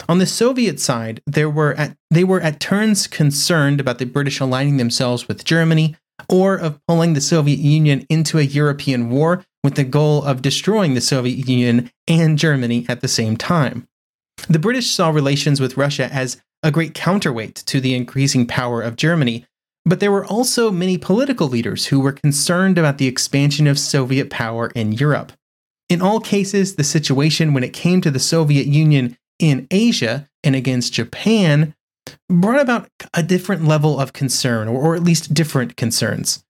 On 0.07 0.19
the 0.19 0.25
Soviet 0.25 0.79
side, 0.79 1.21
there 1.25 1.49
were 1.49 1.73
at, 1.73 1.97
they 2.09 2.23
were 2.23 2.39
at 2.39 2.59
turns 2.59 3.07
concerned 3.07 3.79
about 3.79 3.97
the 3.97 4.05
British 4.05 4.39
aligning 4.39 4.77
themselves 4.77 5.27
with 5.27 5.43
Germany 5.43 5.95
or 6.29 6.55
of 6.55 6.79
pulling 6.87 7.13
the 7.13 7.21
Soviet 7.21 7.59
Union 7.59 8.05
into 8.09 8.37
a 8.37 8.43
European 8.43 9.09
war 9.09 9.43
with 9.63 9.75
the 9.75 9.83
goal 9.83 10.23
of 10.23 10.41
destroying 10.41 10.93
the 10.93 11.01
Soviet 11.01 11.47
Union 11.47 11.91
and 12.07 12.37
Germany 12.37 12.85
at 12.87 13.01
the 13.01 13.07
same 13.07 13.35
time. 13.35 13.87
The 14.47 14.59
British 14.59 14.91
saw 14.91 15.09
relations 15.09 15.59
with 15.59 15.77
Russia 15.77 16.11
as 16.13 16.41
a 16.63 16.71
great 16.71 16.93
counterweight 16.93 17.55
to 17.55 17.81
the 17.81 17.95
increasing 17.95 18.45
power 18.45 18.81
of 18.81 18.95
Germany, 18.95 19.45
but 19.85 19.99
there 19.99 20.11
were 20.11 20.25
also 20.25 20.71
many 20.71 20.97
political 20.97 21.47
leaders 21.47 21.87
who 21.87 21.99
were 21.99 22.11
concerned 22.11 22.77
about 22.77 22.97
the 22.97 23.07
expansion 23.07 23.67
of 23.67 23.79
Soviet 23.79 24.29
power 24.29 24.71
in 24.75 24.91
Europe. 24.91 25.31
In 25.89 26.01
all 26.01 26.19
cases, 26.19 26.75
the 26.75 26.83
situation 26.83 27.53
when 27.53 27.63
it 27.63 27.73
came 27.73 28.01
to 28.01 28.11
the 28.11 28.19
Soviet 28.19 28.67
Union 28.67 29.17
in 29.39 29.67
Asia 29.71 30.29
and 30.43 30.55
against 30.55 30.93
Japan 30.93 31.73
brought 32.29 32.61
about 32.61 32.89
a 33.13 33.23
different 33.23 33.65
level 33.65 33.99
of 33.99 34.13
concern, 34.13 34.67
or, 34.67 34.95
at 34.95 35.03
least 35.03 35.33
different 35.33 35.75
concerns. 35.75 36.43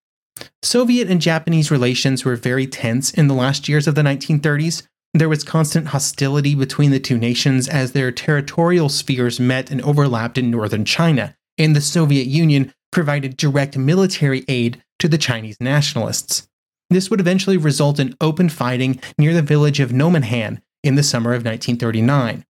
Soviet 0.61 1.09
and 1.09 1.21
Japanese 1.21 1.71
relations 1.71 2.23
were 2.23 2.35
very 2.35 2.65
tense 2.67 3.11
in 3.11 3.27
the 3.27 3.33
last 3.33 3.67
years 3.67 3.87
of 3.87 3.95
the 3.95 4.01
1930s. 4.01 4.83
There 5.13 5.29
was 5.29 5.43
constant 5.43 5.87
hostility 5.87 6.55
between 6.55 6.91
the 6.91 6.99
two 6.99 7.17
nations 7.17 7.67
as 7.67 7.91
their 7.91 8.11
territorial 8.11 8.89
spheres 8.89 9.39
met 9.39 9.71
and 9.71 9.81
overlapped 9.81 10.37
in 10.37 10.51
northern 10.51 10.85
China, 10.85 11.35
and 11.57 11.75
the 11.75 11.81
Soviet 11.81 12.27
Union 12.27 12.73
provided 12.91 13.37
direct 13.37 13.77
military 13.77 14.43
aid 14.47 14.83
to 14.99 15.07
the 15.07 15.17
Chinese 15.17 15.57
nationalists. 15.59 16.47
This 16.89 17.09
would 17.09 17.19
eventually 17.19 17.57
result 17.57 17.99
in 17.99 18.15
open 18.19 18.49
fighting 18.49 18.99
near 19.17 19.33
the 19.33 19.41
village 19.41 19.79
of 19.79 19.91
Nomonhan 19.91 20.61
in 20.83 20.95
the 20.95 21.03
summer 21.03 21.31
of 21.31 21.45
1939. 21.45 22.45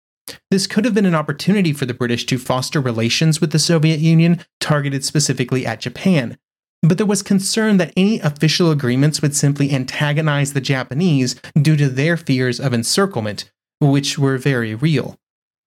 This 0.52 0.68
could 0.68 0.86
have 0.86 0.94
been 0.94 1.06
an 1.06 1.16
opportunity 1.16 1.74
for 1.74 1.86
the 1.86 1.94
British 1.94 2.26
to 2.28 2.38
foster 2.38 2.80
relations 2.80 3.42
with 3.42 3.52
the 3.52 3.60
Soviet 3.60 4.00
Union 4.00 4.46
targeted 4.60 5.04
specifically 5.04 5.66
at 5.66 5.82
Japan. 5.82 6.38
But 6.82 6.98
there 6.98 7.06
was 7.06 7.22
concern 7.22 7.78
that 7.78 7.94
any 7.98 8.20
official 8.20 8.72
agreements 8.72 9.22
would 9.22 9.36
simply 9.36 9.74
antagonize 9.74 10.54
the 10.54 10.62
Japanese 10.62 11.36
due 11.60 11.76
to 11.76 11.90
their 11.90 12.16
fears 12.16 12.60
of 12.60 12.74
encirclement, 12.74 13.52
which 13.80 14.18
were 14.18 14.38
very 14.38 14.76
real. 14.76 15.18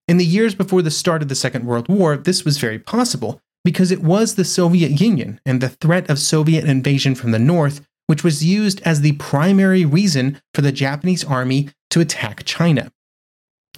In 0.09 0.17
the 0.17 0.25
years 0.25 0.55
before 0.55 0.83
the 0.83 0.91
start 0.91 1.23
of 1.23 1.29
the 1.29 1.35
Second 1.35 1.67
World 1.67 1.89
War, 1.89 2.17
this 2.17 2.45
was 2.45 2.59
very 2.59 2.79
possible, 2.79 3.41
because 3.65 3.91
it 3.91 4.03
was 4.03 4.35
the 4.35 4.45
Soviet 4.45 5.01
Union 5.01 5.41
and 5.47 5.61
the 5.61 5.69
threat 5.69 6.09
of 6.11 6.19
Soviet 6.19 6.65
invasion 6.65 7.15
from 7.15 7.31
the 7.31 7.39
north 7.39 7.87
which 8.13 8.25
was 8.25 8.45
used 8.45 8.83
as 8.83 9.01
the 9.01 9.13
primary 9.13 9.87
reason 9.87 10.41
for 10.53 10.61
the 10.61 10.71
Japanese 10.71 11.25
army 11.25 11.71
to 11.91 12.01
attack 12.01 12.45
China. 12.45 12.93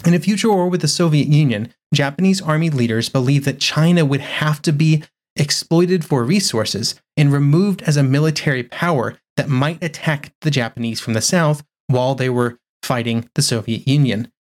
In 0.04 0.12
a 0.12 0.18
future 0.18 0.50
war 0.50 0.68
with 0.68 0.80
the 0.80 0.88
Soviet 0.88 1.28
Union, 1.28 1.72
Japanese 1.94 2.42
army 2.42 2.68
leaders 2.68 3.08
believed 3.08 3.44
that 3.44 3.60
China 3.60 4.04
would 4.04 4.20
have 4.20 4.60
to 4.62 4.72
be 4.72 5.04
exploited 5.36 6.04
for 6.04 6.24
resources 6.24 7.00
and 7.16 7.32
removed 7.32 7.82
as 7.82 7.96
a 7.96 8.02
military 8.02 8.64
power 8.64 9.18
that 9.36 9.48
might 9.48 9.82
attack 9.82 10.32
the 10.40 10.50
Japanese 10.50 11.00
from 11.00 11.12
the 11.12 11.20
south 11.20 11.62
while 11.86 12.14
they 12.14 12.28
were 12.28 12.58
fighting 12.82 13.30
the 13.36 13.42
Soviet 13.42 13.86
Union. 13.86 14.32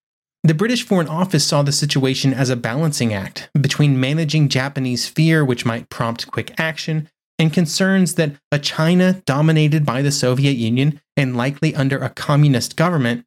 The 0.44 0.52
British 0.52 0.82
Foreign 0.82 1.08
Office 1.08 1.46
saw 1.46 1.62
the 1.62 1.72
situation 1.72 2.34
as 2.34 2.50
a 2.50 2.56
balancing 2.56 3.14
act 3.14 3.48
between 3.58 3.98
managing 3.98 4.50
Japanese 4.50 5.08
fear, 5.08 5.42
which 5.42 5.64
might 5.64 5.88
prompt 5.88 6.30
quick 6.30 6.52
action, 6.60 7.08
and 7.38 7.50
concerns 7.50 8.16
that 8.16 8.32
a 8.52 8.58
China 8.58 9.22
dominated 9.24 9.86
by 9.86 10.02
the 10.02 10.12
Soviet 10.12 10.52
Union 10.52 11.00
and 11.16 11.34
likely 11.34 11.74
under 11.74 11.96
a 11.96 12.10
communist 12.10 12.76
government 12.76 13.24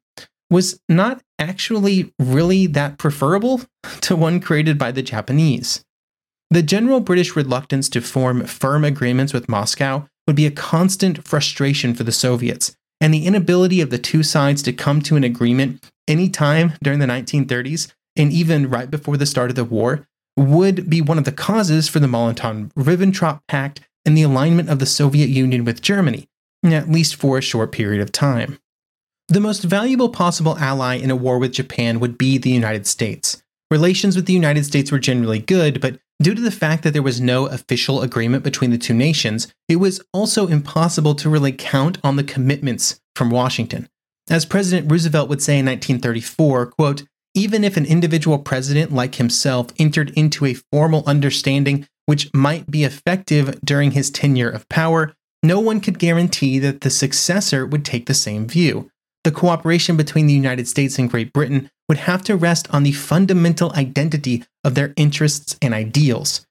was 0.48 0.80
not 0.88 1.20
actually 1.40 2.14
really 2.20 2.68
that 2.68 2.98
preferable 2.98 3.62
to 4.02 4.14
one 4.14 4.38
created 4.38 4.78
by 4.78 4.92
the 4.92 5.02
Japanese. 5.02 5.84
The 6.50 6.62
general 6.62 7.00
British 7.00 7.34
reluctance 7.34 7.88
to 7.88 8.00
form 8.00 8.46
firm 8.46 8.84
agreements 8.84 9.32
with 9.32 9.48
Moscow 9.48 10.06
would 10.28 10.36
be 10.36 10.46
a 10.46 10.52
constant 10.52 11.26
frustration 11.26 11.94
for 11.94 12.04
the 12.04 12.12
Soviets, 12.12 12.76
and 13.00 13.12
the 13.12 13.26
inability 13.26 13.80
of 13.80 13.90
the 13.90 13.98
two 13.98 14.22
sides 14.22 14.62
to 14.62 14.72
come 14.72 15.02
to 15.02 15.16
an 15.16 15.24
agreement 15.24 15.82
any 16.08 16.28
time 16.28 16.72
during 16.82 16.98
the 16.98 17.06
1930s 17.06 17.92
and 18.16 18.32
even 18.32 18.68
right 18.68 18.90
before 18.90 19.16
the 19.16 19.26
start 19.26 19.50
of 19.50 19.56
the 19.56 19.64
war 19.64 20.06
would 20.36 20.88
be 20.88 21.00
one 21.00 21.18
of 21.18 21.24
the 21.24 21.32
causes 21.32 21.88
for 21.88 22.00
the 22.00 22.06
Molotov 22.06 22.72
Ribbentrop 22.74 23.40
Pact 23.48 23.80
and 24.04 24.16
the 24.16 24.22
alignment 24.22 24.70
of 24.70 24.78
the 24.78 24.86
Soviet 24.86 25.28
Union 25.28 25.64
with 25.64 25.82
Germany, 25.82 26.28
at 26.64 26.90
least 26.90 27.16
for 27.16 27.38
a 27.38 27.42
short 27.42 27.72
period 27.72 28.00
of 28.00 28.12
time. 28.12 28.58
The 29.28 29.40
most 29.40 29.62
valuable 29.62 30.08
possible 30.08 30.56
ally 30.58 30.94
in 30.94 31.10
a 31.10 31.16
war 31.16 31.38
with 31.38 31.52
Japan 31.52 32.00
would 32.00 32.16
be 32.16 32.38
the 32.38 32.50
United 32.50 32.86
States. 32.86 33.42
Relations 33.70 34.16
with 34.16 34.24
the 34.24 34.32
United 34.32 34.64
States 34.64 34.90
were 34.90 34.98
generally 34.98 35.40
good, 35.40 35.80
but 35.80 35.98
due 36.22 36.34
to 36.34 36.40
the 36.40 36.50
fact 36.50 36.82
that 36.84 36.92
there 36.94 37.02
was 37.02 37.20
no 37.20 37.46
official 37.46 38.00
agreement 38.00 38.42
between 38.42 38.70
the 38.70 38.78
two 38.78 38.94
nations, 38.94 39.52
it 39.68 39.76
was 39.76 40.00
also 40.14 40.46
impossible 40.46 41.14
to 41.16 41.28
really 41.28 41.52
count 41.52 41.98
on 42.02 42.16
the 42.16 42.24
commitments 42.24 43.00
from 43.14 43.28
Washington. 43.28 43.88
As 44.30 44.44
President 44.44 44.90
Roosevelt 44.90 45.28
would 45.28 45.42
say 45.42 45.58
in 45.58 45.66
1934, 45.66 46.66
quote, 46.66 47.04
even 47.34 47.64
if 47.64 47.76
an 47.76 47.86
individual 47.86 48.38
president 48.38 48.92
like 48.92 49.14
himself 49.14 49.68
entered 49.78 50.10
into 50.10 50.44
a 50.44 50.54
formal 50.72 51.02
understanding 51.06 51.86
which 52.06 52.32
might 52.34 52.70
be 52.70 52.84
effective 52.84 53.58
during 53.64 53.92
his 53.92 54.10
tenure 54.10 54.50
of 54.50 54.68
power, 54.68 55.14
no 55.42 55.60
one 55.60 55.80
could 55.80 55.98
guarantee 55.98 56.58
that 56.58 56.80
the 56.80 56.90
successor 56.90 57.66
would 57.66 57.84
take 57.84 58.06
the 58.06 58.14
same 58.14 58.48
view. 58.48 58.90
The 59.24 59.30
cooperation 59.30 59.96
between 59.96 60.26
the 60.26 60.34
United 60.34 60.66
States 60.68 60.98
and 60.98 61.10
Great 61.10 61.32
Britain 61.32 61.70
would 61.88 61.98
have 61.98 62.22
to 62.24 62.36
rest 62.36 62.72
on 62.72 62.82
the 62.82 62.92
fundamental 62.92 63.72
identity 63.72 64.44
of 64.64 64.74
their 64.74 64.92
interests 64.96 65.56
and 65.62 65.74
ideals. 65.74 66.46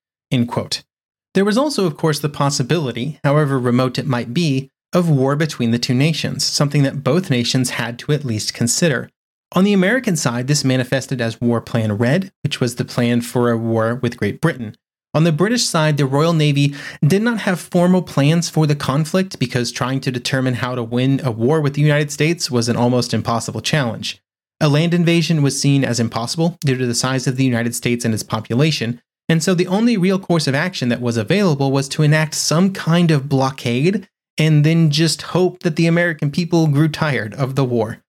There 1.33 1.45
was 1.45 1.57
also, 1.57 1.85
of 1.85 1.97
course, 1.97 2.19
the 2.19 2.29
possibility, 2.29 3.19
however 3.23 3.59
remote 3.59 3.99
it 3.99 4.07
might 4.07 4.33
be, 4.33 4.71
of 4.93 5.09
war 5.09 5.35
between 5.35 5.71
the 5.71 5.79
two 5.79 5.93
nations, 5.93 6.45
something 6.45 6.83
that 6.83 7.03
both 7.03 7.29
nations 7.29 7.71
had 7.71 7.99
to 7.99 8.11
at 8.11 8.25
least 8.25 8.53
consider. 8.53 9.09
On 9.53 9.63
the 9.63 9.73
American 9.73 10.15
side, 10.15 10.47
this 10.47 10.65
manifested 10.65 11.21
as 11.21 11.39
War 11.39 11.61
Plan 11.61 11.93
Red, 11.93 12.31
which 12.43 12.59
was 12.59 12.75
the 12.75 12.85
plan 12.85 13.21
for 13.21 13.49
a 13.49 13.57
war 13.57 13.95
with 13.95 14.17
Great 14.17 14.41
Britain. 14.41 14.75
On 15.13 15.23
the 15.23 15.31
British 15.31 15.63
side, 15.63 15.97
the 15.97 16.05
Royal 16.05 16.33
Navy 16.33 16.75
did 17.05 17.21
not 17.21 17.39
have 17.39 17.59
formal 17.59 18.01
plans 18.01 18.49
for 18.49 18.67
the 18.67 18.75
conflict 18.75 19.39
because 19.39 19.71
trying 19.71 20.01
to 20.01 20.11
determine 20.11 20.55
how 20.55 20.75
to 20.75 20.83
win 20.83 21.21
a 21.23 21.31
war 21.31 21.61
with 21.61 21.75
the 21.75 21.81
United 21.81 22.11
States 22.11 22.51
was 22.51 22.67
an 22.67 22.75
almost 22.75 23.13
impossible 23.13 23.61
challenge. 23.61 24.21
A 24.59 24.67
land 24.67 24.93
invasion 24.93 25.41
was 25.41 25.59
seen 25.59 25.85
as 25.85 25.99
impossible 25.99 26.57
due 26.61 26.77
to 26.77 26.85
the 26.85 26.95
size 26.95 27.25
of 27.25 27.37
the 27.37 27.45
United 27.45 27.73
States 27.73 28.03
and 28.03 28.13
its 28.13 28.23
population, 28.23 29.01
and 29.29 29.41
so 29.41 29.53
the 29.53 29.67
only 29.67 29.97
real 29.97 30.19
course 30.19 30.45
of 30.45 30.55
action 30.55 30.89
that 30.89 31.01
was 31.01 31.17
available 31.17 31.71
was 31.71 31.87
to 31.89 32.03
enact 32.03 32.35
some 32.35 32.73
kind 32.73 33.11
of 33.11 33.29
blockade 33.29 34.07
and 34.37 34.63
then 34.63 34.89
just 34.91 35.21
hope 35.23 35.59
that 35.63 35.75
the 35.75 35.87
American 35.87 36.31
people 36.31 36.67
grew 36.67 36.87
tired 36.87 37.33
of 37.35 37.55
the 37.55 37.65
war. 37.65 38.03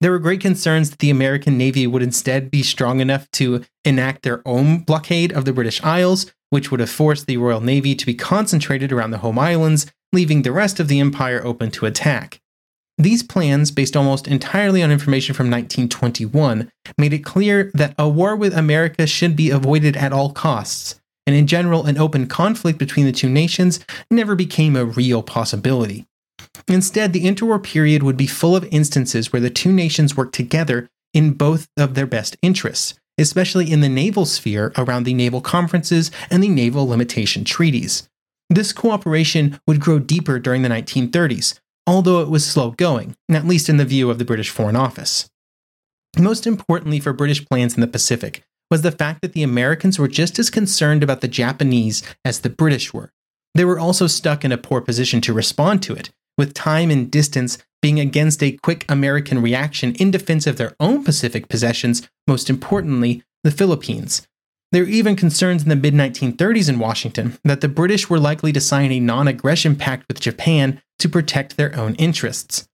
There 0.00 0.12
were 0.12 0.18
great 0.20 0.40
concerns 0.40 0.90
that 0.90 1.00
the 1.00 1.10
American 1.10 1.58
Navy 1.58 1.86
would 1.86 2.02
instead 2.02 2.50
be 2.50 2.62
strong 2.62 3.00
enough 3.00 3.28
to 3.32 3.64
enact 3.84 4.22
their 4.22 4.46
own 4.46 4.80
blockade 4.80 5.32
of 5.32 5.44
the 5.44 5.52
British 5.52 5.82
Isles, 5.82 6.32
which 6.50 6.70
would 6.70 6.80
have 6.80 6.90
forced 6.90 7.26
the 7.26 7.36
Royal 7.36 7.60
Navy 7.60 7.94
to 7.96 8.06
be 8.06 8.14
concentrated 8.14 8.92
around 8.92 9.10
the 9.10 9.18
home 9.18 9.38
islands, 9.38 9.90
leaving 10.12 10.42
the 10.42 10.52
rest 10.52 10.78
of 10.78 10.88
the 10.88 11.00
empire 11.00 11.44
open 11.44 11.70
to 11.72 11.86
attack. 11.86 12.40
These 12.96 13.22
plans, 13.22 13.70
based 13.70 13.96
almost 13.96 14.26
entirely 14.26 14.82
on 14.82 14.90
information 14.90 15.34
from 15.34 15.46
1921, 15.46 16.70
made 16.96 17.12
it 17.12 17.24
clear 17.24 17.70
that 17.74 17.94
a 17.96 18.08
war 18.08 18.34
with 18.34 18.56
America 18.56 19.06
should 19.06 19.36
be 19.36 19.50
avoided 19.50 19.96
at 19.96 20.12
all 20.12 20.32
costs, 20.32 20.97
and 21.28 21.36
in 21.36 21.46
general, 21.46 21.84
an 21.84 21.98
open 21.98 22.26
conflict 22.26 22.78
between 22.78 23.04
the 23.04 23.12
two 23.12 23.28
nations 23.28 23.80
never 24.10 24.34
became 24.34 24.74
a 24.74 24.86
real 24.86 25.22
possibility. 25.22 26.06
Instead, 26.66 27.12
the 27.12 27.26
interwar 27.26 27.62
period 27.62 28.02
would 28.02 28.16
be 28.16 28.26
full 28.26 28.56
of 28.56 28.66
instances 28.70 29.30
where 29.30 29.42
the 29.42 29.50
two 29.50 29.70
nations 29.70 30.16
worked 30.16 30.34
together 30.34 30.88
in 31.12 31.34
both 31.34 31.68
of 31.76 31.92
their 31.92 32.06
best 32.06 32.38
interests, 32.40 32.94
especially 33.18 33.70
in 33.70 33.82
the 33.82 33.90
naval 33.90 34.24
sphere 34.24 34.72
around 34.78 35.02
the 35.02 35.12
naval 35.12 35.42
conferences 35.42 36.10
and 36.30 36.42
the 36.42 36.48
naval 36.48 36.88
limitation 36.88 37.44
treaties. 37.44 38.08
This 38.48 38.72
cooperation 38.72 39.60
would 39.66 39.80
grow 39.80 39.98
deeper 39.98 40.38
during 40.38 40.62
the 40.62 40.70
1930s, 40.70 41.60
although 41.86 42.22
it 42.22 42.30
was 42.30 42.46
slow 42.46 42.70
going, 42.70 43.16
at 43.30 43.46
least 43.46 43.68
in 43.68 43.76
the 43.76 43.84
view 43.84 44.08
of 44.08 44.18
the 44.18 44.24
British 44.24 44.48
Foreign 44.48 44.76
Office. 44.76 45.28
Most 46.18 46.46
importantly 46.46 47.00
for 47.00 47.12
British 47.12 47.44
plans 47.44 47.74
in 47.74 47.82
the 47.82 47.86
Pacific 47.86 48.44
was 48.70 48.82
the 48.82 48.92
fact 48.92 49.22
that 49.22 49.32
the 49.32 49.42
Americans 49.42 49.98
were 49.98 50.08
just 50.08 50.38
as 50.38 50.50
concerned 50.50 51.02
about 51.02 51.20
the 51.20 51.28
Japanese 51.28 52.02
as 52.24 52.40
the 52.40 52.50
British 52.50 52.92
were. 52.92 53.12
they 53.54 53.64
were 53.64 53.78
also 53.78 54.06
stuck 54.06 54.44
in 54.44 54.52
a 54.52 54.58
poor 54.58 54.80
position 54.80 55.20
to 55.20 55.32
respond 55.32 55.82
to 55.82 55.94
it, 55.94 56.10
with 56.36 56.54
time 56.54 56.90
and 56.90 57.10
distance 57.10 57.58
being 57.82 57.98
against 57.98 58.42
a 58.42 58.52
quick 58.62 58.84
American 58.88 59.42
reaction 59.42 59.94
in 59.94 60.10
defense 60.10 60.46
of 60.46 60.56
their 60.56 60.74
own 60.78 61.02
Pacific 61.02 61.48
possessions, 61.48 62.08
most 62.26 62.48
importantly, 62.50 63.22
the 63.44 63.50
Philippines. 63.50 64.26
There 64.70 64.84
were 64.84 64.90
even 64.90 65.16
concerns 65.16 65.62
in 65.62 65.70
the 65.70 65.76
mid 65.76 65.94
1930s 65.94 66.68
in 66.68 66.78
Washington 66.78 67.38
that 67.42 67.62
the 67.62 67.68
British 67.68 68.10
were 68.10 68.20
likely 68.20 68.52
to 68.52 68.60
sign 68.60 68.92
a 68.92 69.00
non 69.00 69.26
aggression 69.26 69.76
pact 69.76 70.06
with 70.08 70.20
Japan 70.20 70.82
to 70.98 71.08
protect 71.08 71.56
their 71.56 71.74
own 71.76 71.94
interests. 71.94 72.68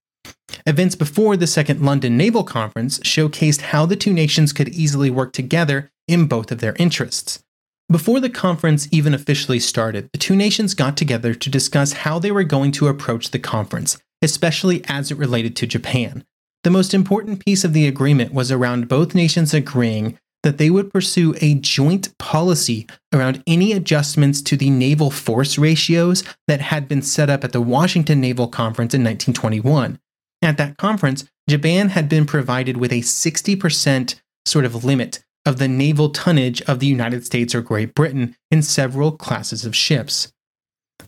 Events 0.67 0.95
before 0.95 1.37
the 1.37 1.47
Second 1.47 1.81
London 1.81 2.17
Naval 2.17 2.43
Conference 2.43 2.99
showcased 2.99 3.61
how 3.61 3.85
the 3.85 3.95
two 3.95 4.13
nations 4.13 4.51
could 4.51 4.69
easily 4.69 5.09
work 5.09 5.31
together 5.31 5.91
in 6.07 6.27
both 6.27 6.51
of 6.51 6.59
their 6.59 6.75
interests. 6.79 7.43
Before 7.91 8.19
the 8.19 8.31
conference 8.31 8.87
even 8.91 9.13
officially 9.13 9.59
started, 9.59 10.09
the 10.11 10.17
two 10.17 10.35
nations 10.35 10.73
got 10.73 10.97
together 10.97 11.35
to 11.35 11.49
discuss 11.51 11.93
how 11.93 12.17
they 12.17 12.31
were 12.31 12.43
going 12.43 12.71
to 12.73 12.87
approach 12.87 13.29
the 13.29 13.37
conference, 13.37 13.99
especially 14.23 14.83
as 14.87 15.11
it 15.11 15.19
related 15.19 15.55
to 15.57 15.67
Japan. 15.67 16.25
The 16.63 16.71
most 16.71 16.95
important 16.95 17.45
piece 17.45 17.63
of 17.63 17.73
the 17.73 17.87
agreement 17.87 18.33
was 18.33 18.51
around 18.51 18.87
both 18.87 19.13
nations 19.13 19.53
agreeing 19.53 20.17
that 20.41 20.57
they 20.57 20.71
would 20.71 20.91
pursue 20.91 21.35
a 21.41 21.55
joint 21.55 22.15
policy 22.17 22.87
around 23.13 23.43
any 23.45 23.71
adjustments 23.71 24.41
to 24.43 24.57
the 24.57 24.71
naval 24.71 25.11
force 25.11 25.59
ratios 25.59 26.23
that 26.47 26.61
had 26.61 26.87
been 26.87 27.03
set 27.03 27.29
up 27.29 27.43
at 27.43 27.51
the 27.51 27.61
Washington 27.61 28.19
Naval 28.19 28.47
Conference 28.47 28.95
in 28.95 29.03
1921. 29.03 29.99
At 30.45 30.57
that 30.57 30.77
conference, 30.77 31.25
Japan 31.49 31.89
had 31.89 32.07
been 32.07 32.27
provided 32.27 32.77
with 32.77 32.91
a 32.91 33.01
60% 33.01 34.21
sort 34.45 34.63
of 34.63 34.85
limit 34.85 35.23
of 35.43 35.57
the 35.57 35.67
naval 35.67 36.09
tonnage 36.11 36.61
of 36.63 36.79
the 36.79 36.85
United 36.85 37.25
States 37.25 37.55
or 37.55 37.61
Great 37.61 37.95
Britain 37.95 38.35
in 38.51 38.61
several 38.61 39.11
classes 39.11 39.65
of 39.65 39.75
ships. 39.75 40.31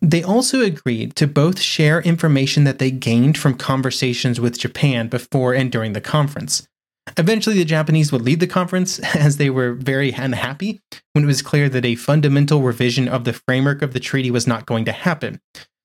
They 0.02 0.24
also 0.24 0.62
agreed 0.62 1.16
to 1.18 1.28
both 1.28 1.60
share 1.60 2.02
information 2.02 2.64
that 2.64 2.80
they 2.80 2.90
gained 2.90 3.38
from 3.38 3.54
conversations 3.54 4.40
with 4.40 4.58
Japan 4.58 5.08
before 5.08 5.54
and 5.54 5.72
during 5.72 5.94
the 5.94 6.02
conference. 6.02 6.68
Eventually, 7.16 7.58
the 7.58 7.64
Japanese 7.64 8.12
would 8.12 8.24
lead 8.24 8.40
the 8.40 8.48
conference 8.48 8.98
as 9.16 9.38
they 9.38 9.52
were 9.52 9.74
very 9.74 10.14
unhappy 10.14 10.82
when 11.14 11.24
it 11.24 11.28
was 11.28 11.44
clear 11.44 11.70
that 11.70 11.86
a 11.86 11.94
fundamental 11.94 12.64
revision 12.64 13.08
of 13.08 13.24
the 13.24 13.34
framework 13.34 13.84
of 13.84 13.94
the 13.94 14.00
treaty 14.00 14.32
was 14.32 14.48
not 14.48 14.66
going 14.66 14.86
to 14.86 14.92
happen. 14.92 15.40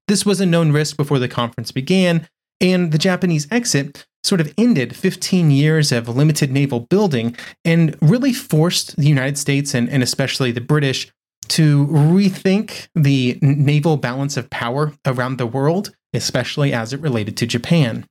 This 0.09 0.25
was 0.25 0.41
a 0.41 0.47
known 0.47 0.73
risk 0.73 0.97
before 0.97 1.19
the 1.19 1.29
conference 1.29 1.71
began, 1.71 2.27
and 2.63 2.93
the 2.93 2.99
Japanese 2.99 3.47
exit 3.51 4.07
sort 4.25 4.41
of 4.41 4.55
ended 4.57 4.95
15 4.95 5.51
years 5.51 5.91
of 5.91 6.09
limited 6.09 6.53
naval 6.53 6.81
building 6.81 7.37
and 7.65 7.97
really 8.01 8.33
forced 8.33 8.97
the 8.97 9.09
United 9.09 9.37
States 9.37 9.75
and, 9.75 9.91
and 9.91 10.03
especially 10.03 10.53
the 10.53 10.61
British 10.61 11.11
to 11.49 11.87
rethink 11.89 12.89
the 12.95 13.39
naval 13.43 13.97
balance 13.97 14.37
of 14.37 14.49
power 14.49 14.93
around 15.05 15.37
the 15.37 15.47
world, 15.47 15.95
especially 16.15 16.73
as 16.73 16.93
it 16.93 17.01
related 17.01 17.37
to 17.37 17.47
Japan. 17.47 18.07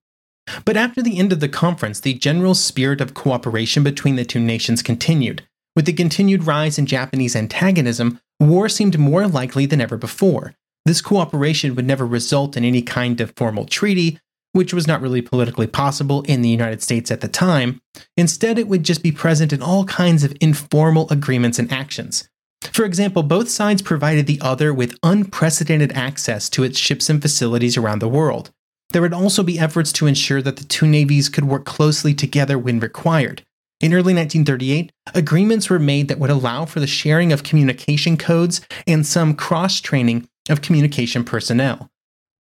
But 0.66 0.76
after 0.76 1.02
the 1.02 1.18
end 1.18 1.32
of 1.32 1.40
the 1.40 1.48
conference, 1.48 2.02
the 2.02 2.14
general 2.14 2.56
spirit 2.56 3.00
of 3.00 3.14
cooperation 3.14 3.84
between 3.84 4.18
the 4.18 4.26
two 4.26 4.40
nations 4.40 4.84
continued. 4.84 5.44
With 5.76 5.86
the 5.86 5.94
continued 5.94 6.44
rise 6.44 6.78
in 6.78 6.86
Japanese 6.86 7.36
antagonism, 7.36 8.20
war 8.40 8.68
seemed 8.68 9.00
more 9.00 9.28
likely 9.28 9.66
than 9.66 9.80
ever 9.80 9.96
before. 9.96 10.54
This 10.86 11.00
cooperation 11.00 11.76
would 11.76 11.86
never 11.86 12.06
result 12.06 12.58
in 12.58 12.66
any 12.66 12.82
kind 12.82 13.22
of 13.22 13.34
formal 13.38 13.66
treaty, 13.66 14.20
which 14.54 14.74
was 14.74 14.88
not 14.88 15.02
really 15.02 15.22
politically 15.22 15.68
possible 15.68 16.22
in 16.24 16.42
the 16.42 16.50
United 16.50 16.82
States 16.82 17.12
at 17.12 17.22
the 17.22 17.28
time. 17.28 17.80
Instead, 18.18 18.60
it 18.60 18.68
would 18.68 18.84
just 18.84 19.04
be 19.04 19.12
present 19.12 19.54
in 19.54 19.62
all 19.62 19.86
kinds 19.86 20.24
of 20.24 20.36
informal 20.42 21.08
agreements 21.10 21.60
and 21.60 21.72
actions. 21.72 22.28
For 22.62 22.86
example, 22.86 23.24
both 23.24 23.50
sides 23.50 23.82
provided 23.82 24.28
the 24.28 24.40
other 24.42 24.74
with 24.74 24.98
unprecedented 25.04 25.92
access 25.94 26.50
to 26.50 26.64
its 26.64 26.78
ships 26.78 27.10
and 27.10 27.22
facilities 27.22 27.76
around 27.76 28.00
the 28.00 28.10
world. 28.10 28.52
There 28.92 29.02
would 29.02 29.14
also 29.14 29.42
be 29.42 29.58
efforts 29.58 29.92
to 29.94 30.08
ensure 30.08 30.42
that 30.42 30.58
the 30.58 30.66
two 30.66 30.86
navies 30.86 31.30
could 31.30 31.46
work 31.46 31.66
closely 31.66 32.14
together 32.14 32.58
when 32.58 32.80
required. 32.80 33.44
In 33.80 33.94
early 33.94 34.14
1938, 34.14 34.92
agreements 35.16 35.70
were 35.70 35.80
made 35.80 36.08
that 36.08 36.20
would 36.20 36.30
allow 36.30 36.66
for 36.66 36.80
the 36.80 36.88
sharing 36.88 37.32
of 37.32 37.44
communication 37.44 38.16
codes 38.16 38.62
and 38.86 39.06
some 39.06 39.34
cross 39.34 39.82
training 39.82 40.28
of 40.50 40.62
communication 40.62 41.24
personnel. 41.24 41.90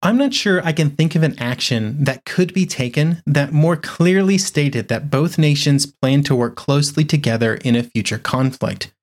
I'm 0.02 0.16
not 0.16 0.32
sure 0.32 0.64
I 0.64 0.72
can 0.72 0.90
think 0.90 1.14
of 1.14 1.22
an 1.22 1.38
action 1.38 2.04
that 2.04 2.24
could 2.24 2.54
be 2.54 2.64
taken 2.64 3.22
that 3.26 3.52
more 3.52 3.76
clearly 3.76 4.38
stated 4.38 4.88
that 4.88 5.10
both 5.10 5.36
nations 5.36 5.84
plan 5.84 6.22
to 6.22 6.34
work 6.34 6.56
closely 6.56 7.04
together 7.04 7.56
in 7.56 7.76
a 7.76 7.82
future 7.82 8.16
conflict. 8.16 8.94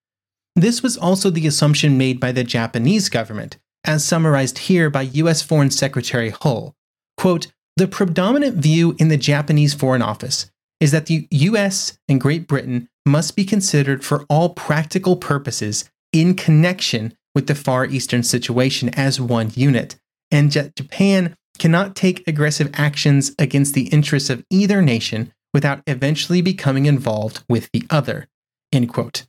This 0.56 0.82
was 0.82 0.98
also 0.98 1.30
the 1.30 1.46
assumption 1.46 2.00
made 2.00 2.20
by 2.20 2.32
the 2.32 2.44
Japanese 2.44 3.10
government, 3.10 3.58
as 3.86 4.04
summarized 4.04 4.58
here 4.58 4.90
by 4.90 5.04
US 5.04 5.44
Foreign 5.44 5.70
Secretary 5.70 6.32
Hull. 6.32 6.74
Quote, 7.16 7.48
the 7.76 7.88
predominant 7.88 8.56
view 8.56 8.96
in 8.98 9.10
the 9.10 9.18
Japanese 9.18 9.76
Foreign 9.76 10.02
Office 10.02 10.50
is 10.80 10.92
that 10.92 11.06
the 11.06 11.28
US 11.30 12.00
and 12.10 12.20
Great 12.20 12.48
Britain 12.48 12.90
must 13.06 13.36
be 13.36 13.46
considered 13.46 14.04
for 14.04 14.26
all 14.30 14.50
practical 14.50 15.16
purposes 15.16 15.88
in 16.12 16.34
connection 16.34 17.16
with 17.36 17.46
the 17.46 17.54
Far 17.54 17.86
Eastern 17.86 18.24
situation 18.24 18.90
as 18.96 19.22
one 19.22 19.52
unit 19.54 19.96
and 20.32 20.52
Japan 20.52 21.36
cannot 21.58 21.96
take 21.96 22.28
aggressive 22.28 22.70
actions 22.74 23.34
against 23.40 23.74
the 23.74 23.88
interests 23.88 24.30
of 24.30 24.44
either 24.50 24.82
nation 24.82 25.34
without 25.54 25.82
eventually 25.88 26.42
becoming 26.42 26.86
involved 26.86 27.44
with 27.50 27.70
the 27.72 27.84
other. 27.90 28.28
End 28.72 28.90
quote. 28.90 29.26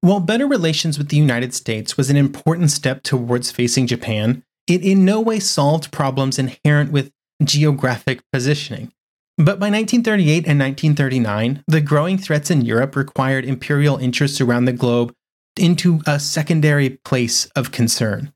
While 0.00 0.20
better 0.20 0.46
relations 0.46 0.98
with 0.98 1.08
the 1.08 1.16
United 1.16 1.54
States 1.54 1.96
was 1.96 2.10
an 2.10 2.16
important 2.16 2.70
step 2.70 3.02
towards 3.02 3.52
facing 3.52 3.86
Japan, 3.86 4.42
it 4.66 4.82
in 4.82 5.04
no 5.04 5.20
way 5.20 5.38
solved 5.38 5.92
problems 5.92 6.38
inherent 6.38 6.90
with 6.90 7.12
geographic 7.42 8.20
positioning. 8.32 8.92
But 9.38 9.58
by 9.58 9.70
1938 9.70 10.46
and 10.46 10.58
1939, 10.58 11.64
the 11.66 11.80
growing 11.80 12.18
threats 12.18 12.50
in 12.50 12.62
Europe 12.62 12.96
required 12.96 13.44
imperial 13.44 13.96
interests 13.96 14.40
around 14.40 14.66
the 14.66 14.72
globe 14.72 15.14
into 15.58 16.00
a 16.06 16.20
secondary 16.20 16.90
place 17.04 17.46
of 17.56 17.72
concern. 17.72 18.32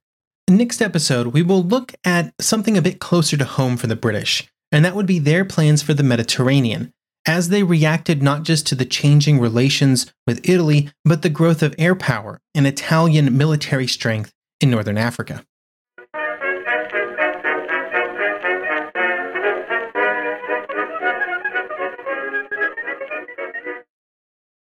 Next 0.48 0.80
episode, 0.80 1.28
we 1.28 1.42
will 1.42 1.64
look 1.64 1.96
at 2.04 2.32
something 2.40 2.78
a 2.78 2.82
bit 2.82 3.00
closer 3.00 3.36
to 3.36 3.44
home 3.44 3.76
for 3.76 3.88
the 3.88 3.96
British, 3.96 4.48
and 4.70 4.84
that 4.84 4.94
would 4.94 5.06
be 5.06 5.18
their 5.18 5.44
plans 5.44 5.82
for 5.82 5.92
the 5.92 6.04
Mediterranean, 6.04 6.92
as 7.26 7.48
they 7.48 7.64
reacted 7.64 8.22
not 8.22 8.44
just 8.44 8.64
to 8.68 8.76
the 8.76 8.84
changing 8.84 9.40
relations 9.40 10.12
with 10.24 10.48
Italy, 10.48 10.90
but 11.04 11.22
the 11.22 11.28
growth 11.28 11.64
of 11.64 11.74
air 11.78 11.96
power 11.96 12.40
and 12.54 12.64
Italian 12.64 13.36
military 13.36 13.88
strength 13.88 14.32
in 14.60 14.70
northern 14.70 14.96
Africa. 14.96 15.44